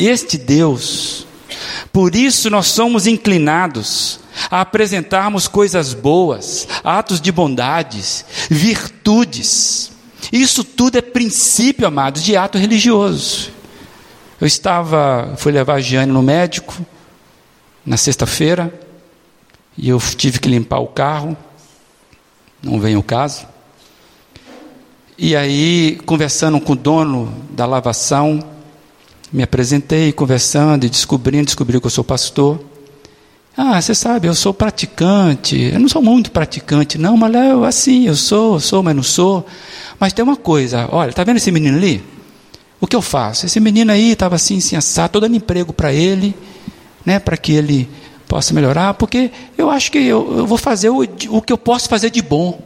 este 0.00 0.38
Deus, 0.38 1.26
por 1.92 2.14
isso 2.14 2.48
nós 2.50 2.66
somos 2.66 3.06
inclinados 3.06 4.20
a 4.50 4.62
apresentarmos 4.62 5.46
coisas 5.46 5.92
boas, 5.92 6.66
atos 6.82 7.20
de 7.20 7.30
bondades, 7.30 8.24
virtudes. 8.48 9.92
Isso 10.32 10.64
tudo 10.64 10.96
é 10.96 11.02
princípio, 11.02 11.86
amados, 11.86 12.22
de 12.22 12.36
ato 12.36 12.56
religioso. 12.56 13.50
Eu 14.40 14.46
estava, 14.46 15.34
fui 15.36 15.52
levar 15.52 15.74
a 15.74 15.80
Giane 15.80 16.10
no 16.10 16.22
médico 16.22 16.74
na 17.84 17.96
sexta-feira 17.96 18.72
e 19.76 19.88
eu 19.88 19.98
tive 19.98 20.38
que 20.38 20.48
limpar 20.48 20.78
o 20.78 20.86
carro 20.86 21.36
não 22.62 22.78
vem 22.78 22.96
o 22.96 23.02
caso. 23.02 23.46
E 25.16 25.34
aí, 25.34 25.98
conversando 26.06 26.60
com 26.60 26.72
o 26.72 26.76
dono 26.76 27.32
da 27.50 27.66
lavação, 27.66 28.42
me 29.32 29.42
apresentei, 29.42 30.12
conversando 30.12 30.84
e 30.86 30.90
descobrindo, 30.90 31.46
descobri 31.46 31.80
que 31.80 31.86
eu 31.86 31.90
sou 31.90 32.04
pastor. 32.04 32.60
Ah, 33.56 33.80
você 33.80 33.94
sabe, 33.94 34.26
eu 34.26 34.34
sou 34.34 34.54
praticante. 34.54 35.70
Eu 35.72 35.80
não 35.80 35.88
sou 35.88 36.02
muito 36.02 36.30
praticante, 36.30 36.98
não, 36.98 37.16
mas 37.16 37.34
eu, 37.34 37.64
assim, 37.64 38.06
eu 38.06 38.16
sou, 38.16 38.58
sou, 38.58 38.82
mas 38.82 38.96
não 38.96 39.02
sou. 39.02 39.46
Mas 39.98 40.12
tem 40.12 40.22
uma 40.22 40.36
coisa, 40.36 40.88
olha, 40.90 41.12
tá 41.12 41.22
vendo 41.24 41.36
esse 41.36 41.52
menino 41.52 41.76
ali? 41.76 42.02
O 42.80 42.86
que 42.86 42.96
eu 42.96 43.02
faço? 43.02 43.44
Esse 43.44 43.60
menino 43.60 43.92
aí 43.92 44.12
estava 44.12 44.36
assim, 44.36 44.58
assim, 44.58 44.76
assado, 44.76 45.06
estou 45.06 45.20
dando 45.20 45.36
emprego 45.36 45.72
para 45.72 45.92
ele, 45.92 46.34
né, 47.04 47.18
para 47.18 47.36
que 47.36 47.52
ele 47.52 47.88
possa 48.26 48.54
melhorar, 48.54 48.94
porque 48.94 49.30
eu 49.58 49.68
acho 49.68 49.92
que 49.92 49.98
eu, 49.98 50.38
eu 50.38 50.46
vou 50.46 50.56
fazer 50.56 50.88
o, 50.88 51.02
o, 51.02 51.42
que 51.42 51.52
eu 51.52 51.58
posso 51.58 51.88
fazer 51.88 52.10
de 52.10 52.22
bom. 52.22 52.60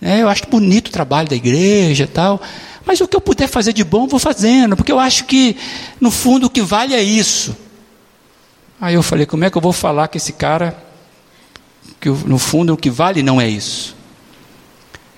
É, 0.00 0.22
eu 0.22 0.28
acho 0.28 0.46
bonito 0.46 0.88
o 0.88 0.92
trabalho 0.92 1.28
da 1.28 1.34
igreja 1.34 2.06
tal, 2.06 2.40
mas 2.86 3.00
o 3.00 3.08
que 3.08 3.16
eu 3.16 3.20
puder 3.20 3.48
fazer 3.48 3.72
de 3.72 3.82
bom, 3.82 4.06
vou 4.06 4.20
fazendo, 4.20 4.76
porque 4.76 4.92
eu 4.92 5.00
acho 5.00 5.24
que, 5.24 5.56
no 6.00 6.10
fundo, 6.10 6.46
o 6.46 6.50
que 6.50 6.62
vale 6.62 6.94
é 6.94 7.02
isso. 7.02 7.54
Aí 8.80 8.94
eu 8.94 9.02
falei, 9.02 9.26
como 9.26 9.44
é 9.44 9.50
que 9.50 9.58
eu 9.58 9.62
vou 9.62 9.72
falar 9.72 10.06
que 10.06 10.18
esse 10.18 10.32
cara, 10.32 10.78
que 12.00 12.08
no 12.08 12.38
fundo 12.38 12.72
o 12.72 12.76
que 12.76 12.88
vale 12.88 13.24
não 13.24 13.40
é 13.40 13.48
isso? 13.48 13.96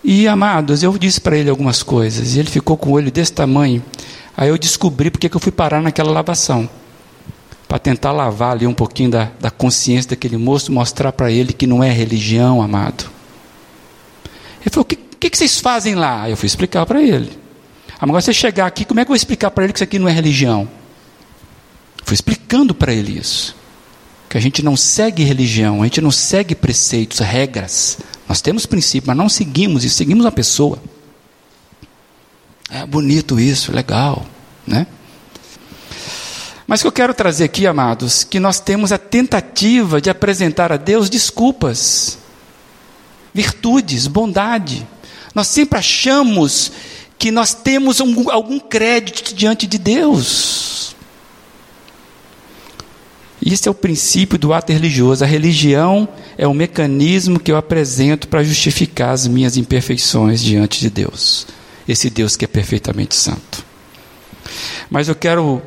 E, 0.03 0.27
amados, 0.27 0.83
eu 0.83 0.97
disse 0.97 1.21
para 1.21 1.37
ele 1.37 1.51
algumas 1.51 1.83
coisas, 1.83 2.35
e 2.35 2.39
ele 2.39 2.49
ficou 2.49 2.79
com 2.79 2.89
o 2.89 2.93
olho 2.95 3.13
desse 3.13 3.35
tamanho. 3.35 3.85
Aí 4.35 4.49
eu 4.49 4.57
descobri 4.57 5.11
porque 5.11 5.29
que 5.29 5.37
eu 5.37 5.41
fui 5.41 5.53
parar 5.53 5.83
naquela 5.83 6.11
lavação 6.11 6.71
para 7.69 7.79
tentar 7.79 8.13
lavar 8.13 8.53
ali 8.53 8.67
um 8.67 8.73
pouquinho 8.73 9.11
da, 9.11 9.29
da 9.39 9.51
consciência 9.51 10.11
daquele 10.11 10.39
moço, 10.39 10.73
mostrar 10.73 11.13
para 11.13 11.31
ele 11.31 11.53
que 11.53 11.67
não 11.67 11.85
é 11.85 11.91
religião, 11.91 12.63
amado. 12.63 13.05
Ele 14.63 14.71
falou: 14.71 14.85
o 14.85 14.87
que, 14.87 14.97
que, 14.97 15.29
que 15.29 15.37
vocês 15.37 15.61
fazem 15.61 15.95
lá? 15.95 16.31
Eu 16.31 16.37
fui 16.37 16.47
explicar 16.47 16.87
para 16.87 17.03
ele. 17.03 17.48
Agora 18.01 18.21
você 18.21 18.33
chegar 18.33 18.67
aqui, 18.67 18.85
como 18.85 19.01
é 19.01 19.05
que 19.05 19.09
eu 19.09 19.13
vou 19.13 19.17
explicar 19.17 19.51
para 19.51 19.65
ele 19.65 19.73
que 19.73 19.79
isso 19.79 19.85
aqui 19.85 19.99
não 19.99 20.09
é 20.09 20.13
religião? 20.13 20.69
Fui 22.05 22.15
explicando 22.15 22.75
para 22.75 22.93
ele 22.93 23.19
isso. 23.19 23.57
Que 24.29 24.39
a 24.39 24.41
gente 24.41 24.63
não 24.63 24.77
segue 24.77 25.25
religião, 25.25 25.83
a 25.83 25.85
gente 25.85 26.01
não 26.01 26.11
segue 26.11 26.55
preceitos, 26.55 27.19
regras. 27.19 27.99
Nós 28.29 28.41
temos 28.41 28.67
princípios, 28.67 29.09
mas 29.09 29.17
não 29.17 29.29
seguimos 29.29 29.85
e 29.85 29.91
seguimos 29.91 30.27
a 30.27 30.31
pessoa. 30.31 30.79
É 32.71 32.87
bonito 32.87 33.41
isso, 33.41 33.73
legal, 33.73 34.27
né? 34.67 34.87
Mas 36.67 36.81
o 36.81 36.83
que 36.83 36.89
eu 36.89 36.93
quero 36.93 37.15
trazer 37.15 37.45
aqui, 37.45 37.67
amados, 37.67 38.23
que 38.25 38.39
nós 38.39 38.61
temos 38.61 38.93
a 38.93 38.99
tentativa 38.99 40.03
de 40.03 40.11
apresentar 40.11 40.71
a 40.71 40.77
Deus 40.77 41.09
desculpas, 41.09 42.19
virtudes, 43.33 44.07
bondade. 44.07 44.87
Nós 45.35 45.49
sempre 45.49 45.79
achamos 45.79 46.71
que 47.19 47.31
nós 47.33 47.53
temos 47.53 48.01
um, 48.01 48.31
algum 48.31 48.61
crédito 48.61 49.35
diante 49.35 49.67
de 49.67 49.77
Deus. 49.77 50.95
Isso 53.45 53.69
é 53.69 53.71
o 53.71 53.75
princípio 53.75 54.39
do 54.39 54.53
ato 54.53 54.73
religioso. 54.73 55.25
A 55.25 55.27
religião 55.27 56.09
é 56.37 56.47
o 56.47 56.55
mecanismo 56.55 57.41
que 57.41 57.51
eu 57.51 57.57
apresento 57.57 58.29
para 58.29 58.45
justificar 58.45 59.11
as 59.11 59.27
minhas 59.27 59.57
imperfeições 59.57 60.43
diante 60.43 60.81
de 60.81 60.91
Deus. 60.91 61.47
Esse 61.89 62.11
Deus 62.11 62.37
que 62.37 62.45
é 62.45 62.49
perfeitamente 62.49 63.15
santo. 63.15 63.65
Mas 64.91 65.09
eu 65.09 65.15
quero 65.15 65.63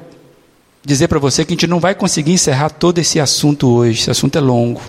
dizer 0.83 1.07
para 1.07 1.19
você 1.19 1.43
que 1.43 1.53
a 1.53 1.55
gente 1.55 1.67
não 1.67 1.79
vai 1.79 1.95
conseguir 1.95 2.31
encerrar 2.31 2.69
todo 2.69 2.99
esse 2.99 3.19
assunto 3.19 3.67
hoje, 3.67 4.01
esse 4.01 4.11
assunto 4.11 4.37
é 4.37 4.41
longo. 4.41 4.81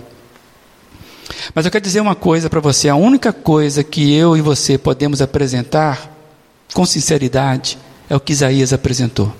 Mas 1.53 1.65
eu 1.65 1.71
quero 1.71 1.83
dizer 1.83 2.01
uma 2.01 2.15
coisa 2.15 2.49
para 2.49 2.59
você: 2.59 2.89
a 2.89 2.95
única 2.95 3.33
coisa 3.33 3.83
que 3.83 4.13
eu 4.13 4.37
e 4.37 4.41
você 4.41 4.77
podemos 4.77 5.21
apresentar 5.21 6.12
com 6.73 6.85
sinceridade 6.85 7.77
é 8.09 8.15
o 8.15 8.19
que 8.19 8.33
Isaías 8.33 8.73
apresentou. 8.73 9.33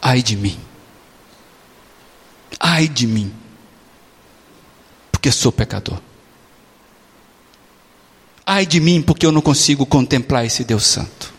Ai 0.00 0.22
de 0.22 0.36
mim. 0.36 0.58
Ai 2.58 2.88
de 2.88 3.06
mim. 3.06 3.32
Porque 5.12 5.30
sou 5.30 5.52
pecador. 5.52 6.00
Ai 8.44 8.64
de 8.64 8.80
mim, 8.80 9.02
porque 9.02 9.26
eu 9.26 9.32
não 9.32 9.40
consigo 9.40 9.84
contemplar 9.84 10.46
esse 10.46 10.64
Deus 10.64 10.86
Santo. 10.86 11.34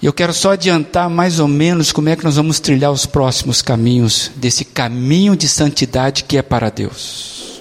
E 0.00 0.06
eu 0.06 0.12
quero 0.12 0.34
só 0.34 0.52
adiantar 0.52 1.08
mais 1.08 1.38
ou 1.38 1.48
menos 1.48 1.92
como 1.92 2.08
é 2.08 2.16
que 2.16 2.24
nós 2.24 2.36
vamos 2.36 2.60
trilhar 2.60 2.90
os 2.90 3.06
próximos 3.06 3.62
caminhos 3.62 4.30
desse 4.36 4.64
caminho 4.64 5.36
de 5.36 5.48
santidade 5.48 6.24
que 6.24 6.36
é 6.36 6.42
para 6.42 6.70
Deus. 6.70 7.53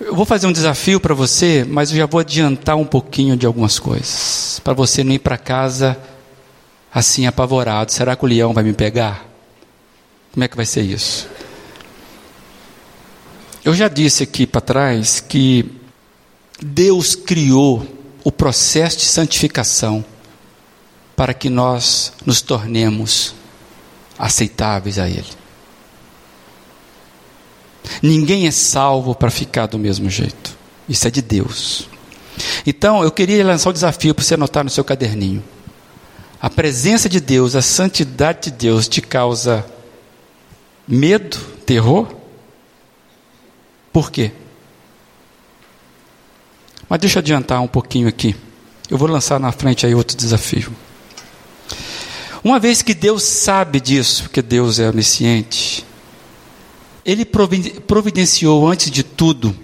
Eu 0.00 0.14
vou 0.14 0.24
fazer 0.24 0.46
um 0.46 0.52
desafio 0.52 0.98
para 0.98 1.12
você, 1.12 1.62
mas 1.68 1.90
eu 1.90 1.98
já 1.98 2.06
vou 2.06 2.20
adiantar 2.20 2.74
um 2.74 2.86
pouquinho 2.86 3.36
de 3.36 3.44
algumas 3.44 3.78
coisas, 3.78 4.58
para 4.64 4.72
você 4.72 5.04
não 5.04 5.12
ir 5.12 5.18
para 5.18 5.36
casa 5.36 5.94
assim 6.92 7.26
apavorado. 7.26 7.92
Será 7.92 8.16
que 8.16 8.24
o 8.24 8.28
leão 8.28 8.54
vai 8.54 8.64
me 8.64 8.72
pegar? 8.72 9.28
Como 10.32 10.42
é 10.42 10.48
que 10.48 10.56
vai 10.56 10.64
ser 10.64 10.80
isso? 10.80 11.28
Eu 13.62 13.74
já 13.74 13.88
disse 13.88 14.22
aqui 14.22 14.46
para 14.46 14.62
trás 14.62 15.20
que 15.20 15.70
Deus 16.62 17.14
criou 17.14 17.86
o 18.24 18.32
processo 18.32 18.96
de 18.96 19.04
santificação 19.04 20.02
para 21.14 21.34
que 21.34 21.50
nós 21.50 22.14
nos 22.24 22.40
tornemos 22.40 23.34
aceitáveis 24.18 24.98
a 24.98 25.06
Ele. 25.06 25.39
Ninguém 28.02 28.46
é 28.46 28.50
salvo 28.50 29.14
para 29.14 29.30
ficar 29.30 29.66
do 29.66 29.78
mesmo 29.78 30.08
jeito. 30.08 30.56
Isso 30.88 31.06
é 31.06 31.10
de 31.10 31.22
Deus. 31.22 31.88
Então, 32.66 33.02
eu 33.02 33.10
queria 33.10 33.44
lançar 33.44 33.70
o 33.70 33.72
desafio 33.72 34.14
para 34.14 34.24
você 34.24 34.34
anotar 34.34 34.64
no 34.64 34.70
seu 34.70 34.84
caderninho. 34.84 35.42
A 36.40 36.48
presença 36.48 37.08
de 37.08 37.20
Deus, 37.20 37.54
a 37.54 37.62
santidade 37.62 38.50
de 38.50 38.52
Deus 38.52 38.88
te 38.88 39.02
causa 39.02 39.64
medo, 40.88 41.38
terror? 41.66 42.08
Por 43.92 44.10
quê? 44.10 44.32
Mas 46.88 46.98
deixa 46.98 47.18
eu 47.18 47.20
adiantar 47.20 47.60
um 47.60 47.68
pouquinho 47.68 48.08
aqui. 48.08 48.34
Eu 48.88 48.98
vou 48.98 49.08
lançar 49.08 49.38
na 49.38 49.52
frente 49.52 49.86
aí 49.86 49.94
outro 49.94 50.16
desafio. 50.16 50.72
Uma 52.42 52.58
vez 52.58 52.80
que 52.82 52.94
Deus 52.94 53.22
sabe 53.22 53.80
disso, 53.80 54.24
porque 54.24 54.40
Deus 54.40 54.78
é 54.78 54.88
onisciente, 54.88 55.84
Ele 57.04 57.24
providenciou 57.24 58.66
antes 58.68 58.90
de 58.90 59.02
tudo 59.02 59.56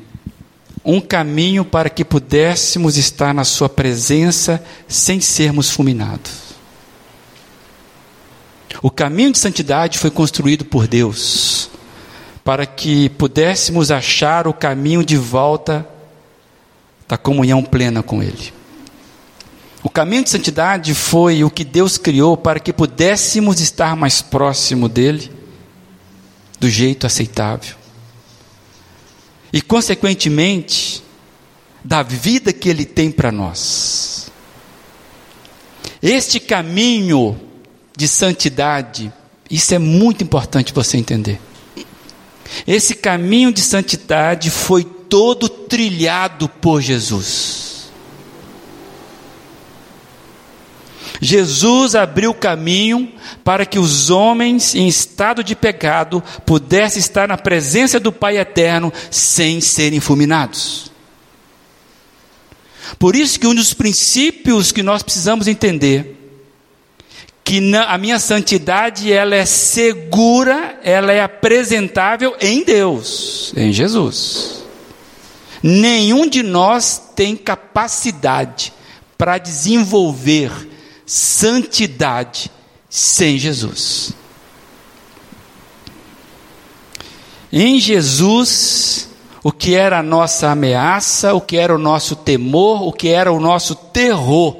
um 0.84 1.01
caminho 1.01 1.64
para 1.64 1.91
que 1.91 2.05
pudéssemos 2.05 2.97
estar 2.97 3.34
na 3.34 3.45
Sua 3.45 3.68
presença 3.68 4.62
sem 4.87 5.20
sermos 5.20 5.70
fulminados. 5.70 6.47
O 8.82 8.91
caminho 8.91 9.32
de 9.32 9.39
santidade 9.39 9.99
foi 9.99 10.11
construído 10.11 10.64
por 10.64 10.87
Deus 10.87 11.68
para 12.45 12.64
que 12.64 13.09
pudéssemos 13.09 13.91
achar 13.91 14.47
o 14.47 14.55
caminho 14.55 15.05
de 15.05 15.16
volta 15.16 15.84
da 17.09 17.18
comunhão 17.18 17.64
plena 17.64 18.05
com 18.05 18.22
Ele. 18.22 18.53
O 19.82 19.91
caminho 19.91 20.22
de 20.22 20.30
santidade 20.30 20.95
foi 20.95 21.43
o 21.43 21.51
que 21.51 21.64
Deus 21.64 21.99
criou 21.99 22.37
para 22.37 22.61
que 22.61 22.72
pudéssemos 22.72 23.61
estar 23.61 23.97
mais 23.97 24.22
próximo 24.22 24.89
dele, 24.89 25.30
do 26.59 26.68
jeito 26.68 27.07
aceitável. 27.07 27.76
E, 29.52 29.61
consequentemente, 29.61 31.02
da 31.84 32.02
vida 32.02 32.52
que 32.52 32.68
Ele 32.68 32.84
tem 32.84 33.11
para 33.11 33.30
nós. 33.30 34.30
Este 36.02 36.38
caminho 36.40 37.40
de 37.96 38.07
santidade, 38.07 39.12
isso 39.50 39.74
é 39.74 39.78
muito 39.78 40.22
importante 40.22 40.72
você 40.72 40.96
entender. 40.96 41.40
Esse 42.66 42.94
caminho 42.94 43.52
de 43.52 43.61
santidade 43.61 44.50
foi 44.50 44.84
todo 44.84 45.48
trilhado 45.48 46.48
por 46.48 46.80
Jesus. 46.80 47.65
Jesus 51.20 51.94
abriu 51.94 52.34
caminho 52.34 53.12
para 53.42 53.64
que 53.64 53.78
os 53.78 54.10
homens 54.10 54.74
em 54.74 54.86
estado 54.86 55.42
de 55.42 55.54
pecado 55.54 56.22
pudessem 56.44 57.00
estar 57.00 57.26
na 57.26 57.36
presença 57.36 57.98
do 57.98 58.12
Pai 58.12 58.38
eterno 58.38 58.92
sem 59.10 59.60
serem 59.60 60.00
fulminados. 60.00 60.90
Por 62.98 63.16
isso 63.16 63.38
que 63.38 63.46
um 63.46 63.54
dos 63.54 63.74
princípios 63.74 64.72
que 64.72 64.82
nós 64.82 65.02
precisamos 65.02 65.48
entender 65.48 66.16
que 67.42 67.60
a 67.76 67.96
minha 67.96 68.18
santidade 68.18 69.12
ela 69.12 69.36
é 69.36 69.44
segura, 69.44 70.80
ela 70.82 71.12
é 71.12 71.22
apresentável 71.22 72.34
em 72.40 72.64
Deus, 72.64 73.52
em 73.56 73.72
Jesus. 73.72 74.64
Nenhum 75.62 76.28
de 76.28 76.42
nós 76.42 77.00
tem 77.14 77.36
capacidade 77.36 78.72
para 79.16 79.38
desenvolver 79.38 80.50
santidade 81.07 82.50
sem 82.90 83.38
Jesus. 83.38 84.12
Em 87.52 87.78
Jesus, 87.78 89.09
o 89.42 89.52
que 89.52 89.74
era 89.74 90.00
a 90.00 90.02
nossa 90.02 90.50
ameaça, 90.50 91.32
o 91.32 91.40
que 91.40 91.57
era 91.57 91.72
o 91.74 91.78
nosso 91.78 92.16
temor, 92.16 92.82
o 92.82 92.92
que 92.92 93.09
era 93.09 93.32
o 93.32 93.38
nosso 93.38 93.76
terror, 93.76 94.57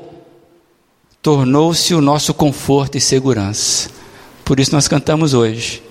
tornou-se 1.21 1.93
o 1.93 2.01
nosso 2.01 2.33
conforto 2.33 2.97
e 2.97 3.01
segurança. 3.01 3.91
Por 4.45 4.61
isso 4.61 4.73
nós 4.73 4.87
cantamos 4.87 5.35
hoje: 5.35 5.83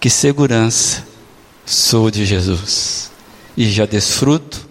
que 0.00 0.08
segurança 0.08 1.06
sou 1.66 2.10
de 2.10 2.24
Jesus, 2.24 3.10
e 3.54 3.70
já 3.70 3.84
desfruto 3.84 4.66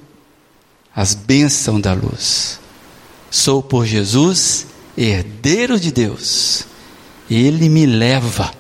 as 0.95 1.13
bênçãos 1.13 1.79
da 1.79 1.93
luz. 1.93 2.59
Sou 3.29 3.61
por 3.61 3.85
Jesus 3.85 4.65
herdeiro 4.97 5.79
de 5.79 5.91
Deus, 5.91 6.65
ele 7.29 7.69
me 7.69 7.85
leva 7.85 8.51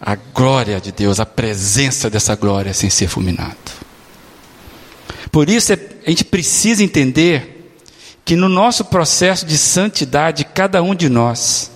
à 0.00 0.14
glória 0.14 0.80
de 0.80 0.92
Deus, 0.92 1.20
à 1.20 1.26
presença 1.26 2.08
dessa 2.08 2.34
glória 2.34 2.72
sem 2.72 2.88
ser 2.88 3.08
fulminado. 3.08 3.56
Por 5.30 5.50
isso 5.50 5.72
a 5.72 6.08
gente 6.08 6.24
precisa 6.24 6.82
entender 6.82 7.74
que 8.24 8.34
no 8.34 8.48
nosso 8.48 8.84
processo 8.86 9.44
de 9.44 9.58
santidade, 9.58 10.44
cada 10.44 10.82
um 10.82 10.94
de 10.94 11.08
nós, 11.08 11.70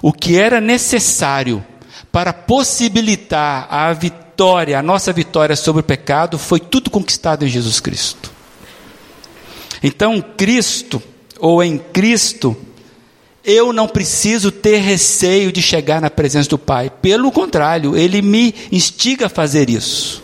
o 0.00 0.12
que 0.12 0.36
era 0.36 0.60
necessário 0.60 1.64
para 2.10 2.32
possibilitar 2.32 3.66
a 3.70 3.92
vitória, 3.92 4.78
a 4.78 4.82
nossa 4.82 5.12
vitória 5.12 5.56
sobre 5.56 5.80
o 5.80 5.84
pecado, 5.84 6.38
foi 6.38 6.60
tudo 6.60 6.90
conquistado 6.90 7.44
em 7.44 7.48
Jesus 7.48 7.80
Cristo. 7.80 8.30
Então, 9.82 10.22
Cristo, 10.36 11.02
ou 11.38 11.62
em 11.62 11.76
Cristo, 11.76 12.56
eu 13.44 13.72
não 13.72 13.88
preciso 13.88 14.52
ter 14.52 14.78
receio 14.78 15.50
de 15.50 15.60
chegar 15.60 16.00
na 16.00 16.08
presença 16.08 16.48
do 16.48 16.58
Pai. 16.58 16.90
Pelo 16.90 17.32
contrário, 17.32 17.96
Ele 17.96 18.22
me 18.22 18.54
instiga 18.70 19.26
a 19.26 19.30
fazer 19.30 19.68
isso. 19.68 20.22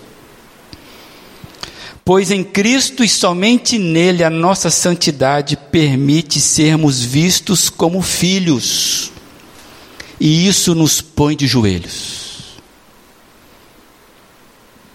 Pois 2.04 2.30
em 2.30 2.42
Cristo 2.42 3.04
e 3.04 3.08
somente 3.08 3.76
nele 3.76 4.24
a 4.24 4.30
nossa 4.30 4.70
santidade 4.70 5.56
permite 5.56 6.40
sermos 6.40 7.02
vistos 7.02 7.68
como 7.68 8.00
filhos. 8.00 9.12
E 10.18 10.48
isso 10.48 10.74
nos 10.74 11.00
põe 11.00 11.36
de 11.36 11.46
joelhos. 11.46 12.28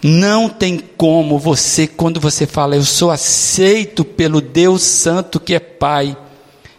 Não 0.02 0.48
tem 0.48 0.82
como 0.96 1.38
você, 1.38 1.86
quando 1.86 2.20
você 2.20 2.46
fala, 2.46 2.76
eu 2.76 2.84
sou 2.84 3.10
aceito 3.10 4.04
pelo 4.04 4.40
Deus 4.40 4.82
Santo 4.82 5.38
que 5.38 5.54
é 5.54 5.60
Pai 5.60 6.16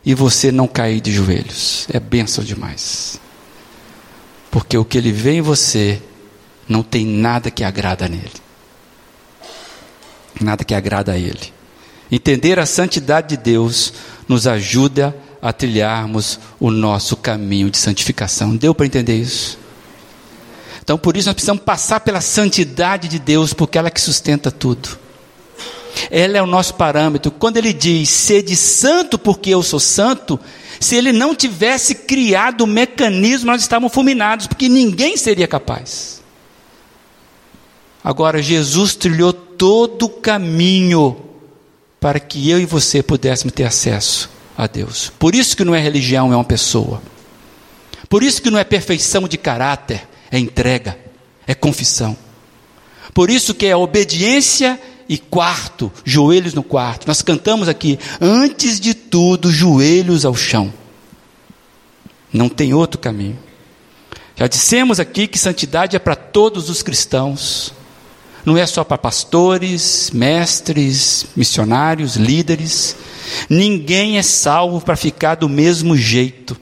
e 0.05 0.13
você 0.13 0.51
não 0.51 0.67
cair 0.67 1.01
de 1.01 1.11
joelhos. 1.11 1.87
É 1.91 1.99
bênção 1.99 2.43
demais. 2.43 3.19
Porque 4.51 4.77
o 4.77 4.85
que 4.85 4.97
ele 4.97 5.11
vê 5.11 5.33
em 5.33 5.41
você 5.41 6.01
não 6.69 6.83
tem 6.83 7.05
nada 7.05 7.49
que 7.49 7.63
agrada 7.63 8.07
nele. 8.07 8.31
Nada 10.39 10.63
que 10.63 10.75
agrada 10.75 11.13
a 11.13 11.17
ele. 11.17 11.53
Entender 12.11 12.59
a 12.59 12.65
santidade 12.65 13.29
de 13.29 13.37
Deus 13.37 13.93
nos 14.27 14.45
ajuda 14.45 15.15
a 15.41 15.51
trilharmos 15.51 16.39
o 16.59 16.69
nosso 16.69 17.17
caminho 17.17 17.69
de 17.69 17.77
santificação. 17.77 18.55
Deu 18.55 18.73
para 18.75 18.85
entender 18.85 19.19
isso? 19.19 19.57
Então, 20.83 20.97
por 20.99 21.17
isso, 21.17 21.27
nós 21.27 21.33
precisamos 21.33 21.63
passar 21.63 21.99
pela 22.01 22.21
santidade 22.21 23.07
de 23.07 23.17
Deus, 23.17 23.53
porque 23.53 23.77
ela 23.77 23.87
é 23.87 23.91
que 23.91 23.99
sustenta 23.99 24.51
tudo. 24.51 24.99
Ela 26.09 26.37
é 26.37 26.41
o 26.41 26.47
nosso 26.47 26.75
parâmetro. 26.75 27.31
Quando 27.31 27.57
ele 27.57 27.73
diz, 27.73 28.09
sede 28.09 28.55
santo 28.55 29.17
porque 29.17 29.49
eu 29.49 29.63
sou 29.63 29.79
santo, 29.79 30.39
se 30.79 30.95
ele 30.95 31.11
não 31.11 31.35
tivesse 31.35 31.95
criado 31.95 32.61
o 32.61 32.67
mecanismo, 32.67 33.51
nós 33.51 33.61
estávamos 33.61 33.93
fulminados, 33.93 34.47
porque 34.47 34.69
ninguém 34.69 35.17
seria 35.17 35.47
capaz. 35.47 36.21
Agora, 38.03 38.41
Jesus 38.41 38.95
trilhou 38.95 39.33
todo 39.33 40.03
o 40.03 40.09
caminho 40.09 41.17
para 41.99 42.19
que 42.19 42.49
eu 42.49 42.59
e 42.59 42.65
você 42.65 43.01
pudéssemos 43.01 43.53
ter 43.53 43.63
acesso 43.63 44.29
a 44.55 44.67
Deus. 44.67 45.11
Por 45.17 45.33
isso 45.33 45.57
que 45.57 45.65
não 45.65 45.73
é 45.73 45.79
religião, 45.79 46.31
é 46.31 46.35
uma 46.35 46.43
pessoa. 46.43 47.01
Por 48.07 48.21
isso 48.21 48.41
que 48.41 48.51
não 48.51 48.59
é 48.59 48.63
perfeição 48.63 49.27
de 49.27 49.37
caráter, 49.37 50.07
é 50.31 50.37
entrega, 50.37 50.97
é 51.47 51.55
confissão. 51.55 52.15
Por 53.13 53.29
isso 53.29 53.55
que 53.55 53.65
é 53.65 53.75
obediência 53.75 54.79
e 55.07 55.17
quarto, 55.17 55.91
joelhos 56.03 56.53
no 56.53 56.63
quarto. 56.63 57.07
Nós 57.07 57.21
cantamos 57.21 57.67
aqui, 57.67 57.99
antes 58.19 58.79
de 58.79 58.93
tudo, 58.93 59.51
joelhos 59.51 60.25
ao 60.25 60.35
chão. 60.35 60.73
Não 62.31 62.49
tem 62.49 62.73
outro 62.73 62.99
caminho. 62.99 63.37
Já 64.35 64.47
dissemos 64.47 64.99
aqui 64.99 65.27
que 65.27 65.37
santidade 65.37 65.95
é 65.95 65.99
para 65.99 66.15
todos 66.15 66.69
os 66.69 66.83
cristãos. 66.83 67.73
Não 68.45 68.57
é 68.57 68.65
só 68.65 68.83
para 68.83 68.97
pastores, 68.97 70.11
mestres, 70.11 71.27
missionários, 71.35 72.15
líderes. 72.15 72.95
Ninguém 73.49 74.17
é 74.17 74.21
salvo 74.21 74.81
para 74.81 74.95
ficar 74.95 75.35
do 75.35 75.47
mesmo 75.47 75.95
jeito. 75.95 76.57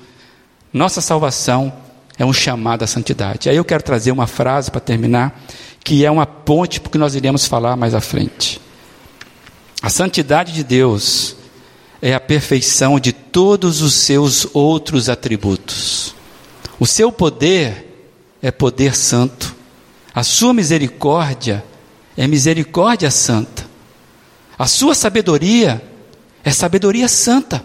Nossa 0.71 1.01
salvação 1.01 1.73
é 2.17 2.25
um 2.25 2.33
chamado 2.33 2.83
à 2.83 2.87
santidade. 2.87 3.49
Aí 3.49 3.55
eu 3.55 3.65
quero 3.65 3.83
trazer 3.83 4.11
uma 4.11 4.27
frase 4.27 4.69
para 4.69 4.79
terminar 4.79 5.43
que 5.83 6.05
é 6.05 6.09
uma 6.09 6.25
ponte 6.25 6.79
porque 6.79 6.97
nós 6.97 7.15
iremos 7.15 7.45
falar 7.45 7.75
mais 7.75 7.93
à 7.93 8.01
frente. 8.01 8.59
A 9.81 9.89
santidade 9.89 10.53
de 10.53 10.63
Deus 10.63 11.35
é 12.01 12.13
a 12.13 12.19
perfeição 12.19 12.99
de 12.99 13.11
todos 13.11 13.81
os 13.81 13.93
seus 13.93 14.47
outros 14.53 15.09
atributos. 15.09 16.15
O 16.79 16.87
seu 16.87 17.11
poder 17.11 18.07
é 18.41 18.51
poder 18.51 18.95
santo. 18.95 19.55
A 20.13 20.23
sua 20.23 20.53
misericórdia 20.53 21.63
é 22.15 22.27
misericórdia 22.27 23.11
santa. 23.11 23.65
A 24.57 24.67
sua 24.67 24.95
sabedoria 24.95 25.81
é 26.43 26.51
sabedoria 26.51 27.07
santa. 27.07 27.63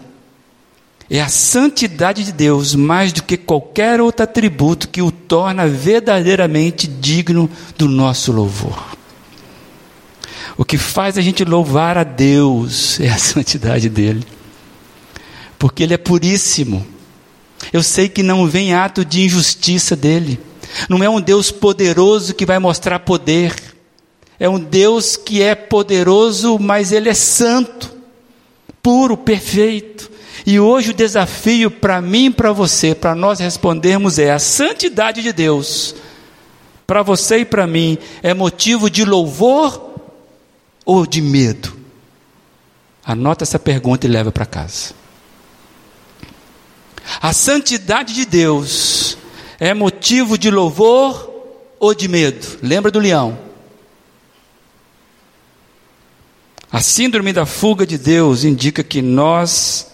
É 1.09 1.19
a 1.21 1.27
santidade 1.27 2.23
de 2.23 2.31
Deus 2.31 2.75
mais 2.75 3.11
do 3.11 3.23
que 3.23 3.35
qualquer 3.35 3.99
outro 3.99 4.23
atributo 4.23 4.87
que 4.87 5.01
o 5.01 5.11
torna 5.11 5.67
verdadeiramente 5.67 6.87
digno 6.87 7.49
do 7.75 7.87
nosso 7.87 8.31
louvor. 8.31 8.95
O 10.55 10.63
que 10.63 10.77
faz 10.77 11.17
a 11.17 11.21
gente 11.21 11.43
louvar 11.43 11.97
a 11.97 12.03
Deus 12.03 12.99
é 13.01 13.09
a 13.09 13.17
santidade 13.17 13.89
dele, 13.89 14.23
porque 15.57 15.81
ele 15.81 15.95
é 15.95 15.97
puríssimo. 15.97 16.85
Eu 17.73 17.81
sei 17.81 18.07
que 18.07 18.21
não 18.21 18.45
vem 18.45 18.73
ato 18.73 19.03
de 19.03 19.23
injustiça 19.23 19.95
dele, 19.95 20.39
não 20.87 21.03
é 21.03 21.09
um 21.09 21.19
Deus 21.19 21.49
poderoso 21.49 22.35
que 22.35 22.45
vai 22.45 22.59
mostrar 22.59 22.99
poder, 22.99 23.55
é 24.39 24.47
um 24.47 24.59
Deus 24.59 25.17
que 25.17 25.41
é 25.41 25.55
poderoso, 25.55 26.59
mas 26.59 26.91
ele 26.91 27.09
é 27.09 27.13
santo, 27.15 27.97
puro, 28.83 29.17
perfeito. 29.17 30.18
E 30.45 30.59
hoje 30.59 30.91
o 30.91 30.93
desafio 30.93 31.69
para 31.69 32.01
mim 32.01 32.25
e 32.25 32.31
para 32.31 32.51
você, 32.51 32.95
para 32.95 33.13
nós 33.15 33.39
respondermos 33.39 34.19
é 34.19 34.31
a 34.31 34.39
santidade 34.39 35.21
de 35.21 35.33
Deus 35.33 35.95
para 36.89 37.03
você 37.03 37.41
e 37.41 37.45
para 37.45 37.67
mim, 37.67 37.99
é 38.23 38.33
motivo 38.33 38.89
de 38.89 39.05
louvor 39.05 39.93
ou 40.83 41.05
de 41.05 41.21
medo? 41.21 41.77
Anota 43.05 43.43
essa 43.43 43.59
pergunta 43.59 44.07
e 44.07 44.09
leva 44.09 44.31
para 44.31 44.43
casa. 44.43 44.95
A 47.21 47.31
santidade 47.31 48.15
de 48.15 48.25
Deus 48.25 49.19
é 49.59 49.71
motivo 49.71 50.35
de 50.35 50.49
louvor 50.49 51.31
ou 51.79 51.93
de 51.93 52.07
medo? 52.07 52.57
Lembra 52.63 52.89
do 52.89 52.97
leão? 52.97 53.37
A 56.71 56.81
síndrome 56.81 57.31
da 57.31 57.45
fuga 57.45 57.85
de 57.85 57.99
Deus 57.99 58.43
indica 58.43 58.83
que 58.83 58.99
nós, 58.99 59.91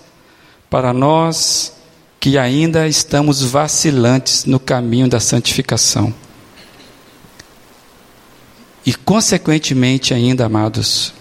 para 0.69 0.93
nós 0.93 1.73
que 2.19 2.37
ainda 2.37 2.87
estamos 2.87 3.43
vacilantes 3.43 4.45
no 4.45 4.59
caminho 4.59 5.07
da 5.07 5.19
santificação, 5.19 6.13
e 8.85 8.93
consequentemente 8.93 10.13
ainda, 10.13 10.45
amados, 10.45 11.13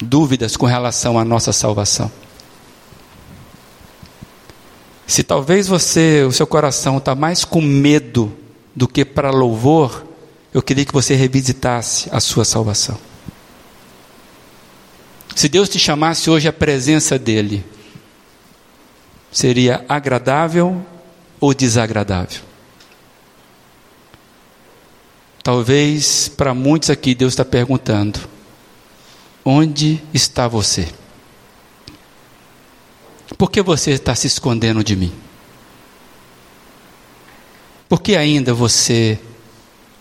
dúvidas 0.00 0.56
com 0.56 0.66
relação 0.66 1.18
à 1.18 1.24
nossa 1.24 1.52
salvação. 1.52 2.10
Se 5.06 5.22
talvez 5.22 5.68
você, 5.68 6.24
o 6.24 6.32
seu 6.32 6.46
coração 6.46 6.98
está 6.98 7.14
mais 7.14 7.44
com 7.44 7.60
medo 7.60 8.32
do 8.74 8.86
que 8.86 9.04
para 9.04 9.30
louvor, 9.30 10.04
eu 10.52 10.62
queria 10.62 10.84
que 10.84 10.92
você 10.92 11.14
revisitasse 11.14 12.08
a 12.12 12.20
sua 12.20 12.44
salvação. 12.44 12.98
Se 15.34 15.48
Deus 15.48 15.68
te 15.68 15.78
chamasse 15.78 16.30
hoje 16.30 16.48
à 16.48 16.52
presença 16.52 17.18
dEle, 17.18 17.64
seria 19.36 19.84
agradável 19.86 20.82
ou 21.38 21.52
desagradável? 21.52 22.40
Talvez 25.42 26.26
para 26.26 26.54
muitos 26.54 26.88
aqui 26.88 27.14
Deus 27.14 27.34
está 27.34 27.44
perguntando: 27.44 28.18
onde 29.44 30.02
está 30.14 30.48
você? 30.48 30.88
Por 33.36 33.50
que 33.50 33.60
você 33.60 33.90
está 33.90 34.14
se 34.14 34.26
escondendo 34.26 34.82
de 34.82 34.96
mim? 34.96 35.12
Por 37.90 38.00
que 38.00 38.16
ainda 38.16 38.54
você 38.54 39.20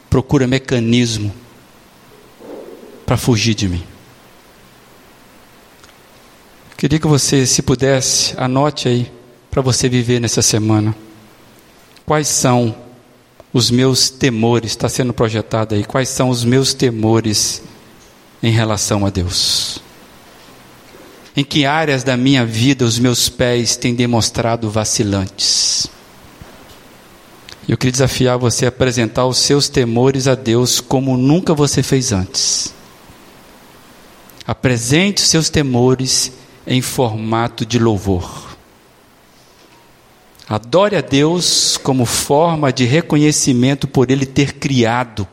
procura 0.09 0.47
mecanismo 0.47 1.35
para 3.05 3.17
fugir 3.17 3.53
de 3.53 3.67
mim? 3.67 3.83
Queria 6.77 6.99
que 6.99 7.07
você, 7.07 7.45
se 7.45 7.61
pudesse, 7.61 8.33
anote 8.37 8.87
aí 8.87 9.14
para 9.55 9.61
você 9.61 9.87
viver 9.87 10.19
nessa 10.19 10.41
semana. 10.41 10.93
Quais 12.05 12.27
são 12.27 12.75
os 13.53 13.71
meus 13.71 14.09
temores? 14.09 14.71
Está 14.71 14.89
sendo 14.89 15.13
projetado 15.13 15.73
aí. 15.73 15.85
Quais 15.85 16.09
são 16.09 16.29
os 16.29 16.43
meus 16.43 16.73
temores 16.73 17.61
em 18.43 18.51
relação 18.51 19.05
a 19.05 19.09
Deus? 19.09 19.79
Em 21.37 21.41
que 21.45 21.65
áreas 21.65 22.03
da 22.03 22.17
minha 22.17 22.45
vida 22.45 22.83
os 22.83 22.99
meus 22.99 23.29
pés 23.29 23.77
têm 23.77 23.95
demonstrado 23.95 24.69
vacilantes? 24.69 25.87
Eu 27.65 27.77
queria 27.77 27.93
desafiar 27.93 28.37
você 28.37 28.65
a 28.65 28.67
apresentar 28.67 29.25
os 29.25 29.37
seus 29.37 29.69
temores 29.69 30.27
a 30.27 30.35
Deus 30.35 30.81
como 30.81 31.15
nunca 31.15 31.53
você 31.53 31.81
fez 31.81 32.11
antes. 32.11 32.73
Apresente 34.45 35.23
os 35.23 35.29
seus 35.29 35.49
temores 35.49 36.33
em 36.67 36.81
formato 36.81 37.65
de 37.65 37.79
louvor. 37.79 38.54
Adore 40.47 40.95
a 40.95 41.01
Deus 41.01 41.75
como 41.77 42.05
forma 42.05 42.71
de 42.71 42.85
reconhecimento 42.85 43.87
por 43.87 44.11
Ele 44.11 44.25
ter 44.25 44.53
criado 44.53 45.27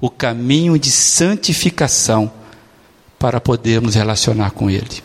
o 0.00 0.10
caminho 0.10 0.78
de 0.78 0.90
santificação 0.90 2.30
para 3.18 3.40
podermos 3.40 3.94
relacionar 3.94 4.50
com 4.50 4.68
Ele. 4.68 5.02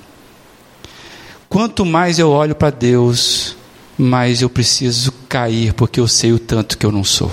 Quanto 1.47 1.85
mais 1.85 2.17
eu 2.17 2.29
olho 2.31 2.55
para 2.55 2.71
Deus, 2.71 3.55
mais 3.97 4.41
eu 4.41 4.49
preciso 4.49 5.11
cair, 5.29 5.73
porque 5.73 5.99
eu 5.99 6.07
sei 6.07 6.33
o 6.33 6.39
tanto 6.39 6.77
que 6.77 6.85
eu 6.85 6.91
não 6.91 7.03
sou. 7.03 7.31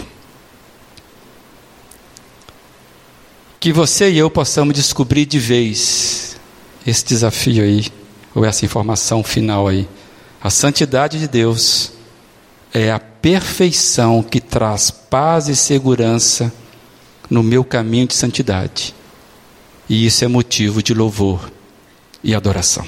Que 3.58 3.72
você 3.72 4.10
e 4.10 4.18
eu 4.18 4.30
possamos 4.30 4.74
descobrir 4.74 5.24
de 5.24 5.38
vez 5.38 6.36
esse 6.86 7.04
desafio 7.04 7.62
aí, 7.62 7.86
ou 8.34 8.44
essa 8.44 8.64
informação 8.64 9.24
final 9.24 9.66
aí. 9.66 9.88
A 10.40 10.50
santidade 10.50 11.18
de 11.18 11.26
Deus 11.26 11.92
é 12.72 12.90
a 12.90 12.98
perfeição 12.98 14.22
que 14.22 14.40
traz 14.40 14.90
paz 14.90 15.48
e 15.48 15.56
segurança 15.56 16.52
no 17.28 17.42
meu 17.42 17.64
caminho 17.64 18.06
de 18.06 18.14
santidade. 18.14 18.94
E 19.88 20.06
isso 20.06 20.24
é 20.24 20.28
motivo 20.28 20.82
de 20.82 20.92
louvor 20.92 21.50
e 22.22 22.34
adoração. 22.34 22.86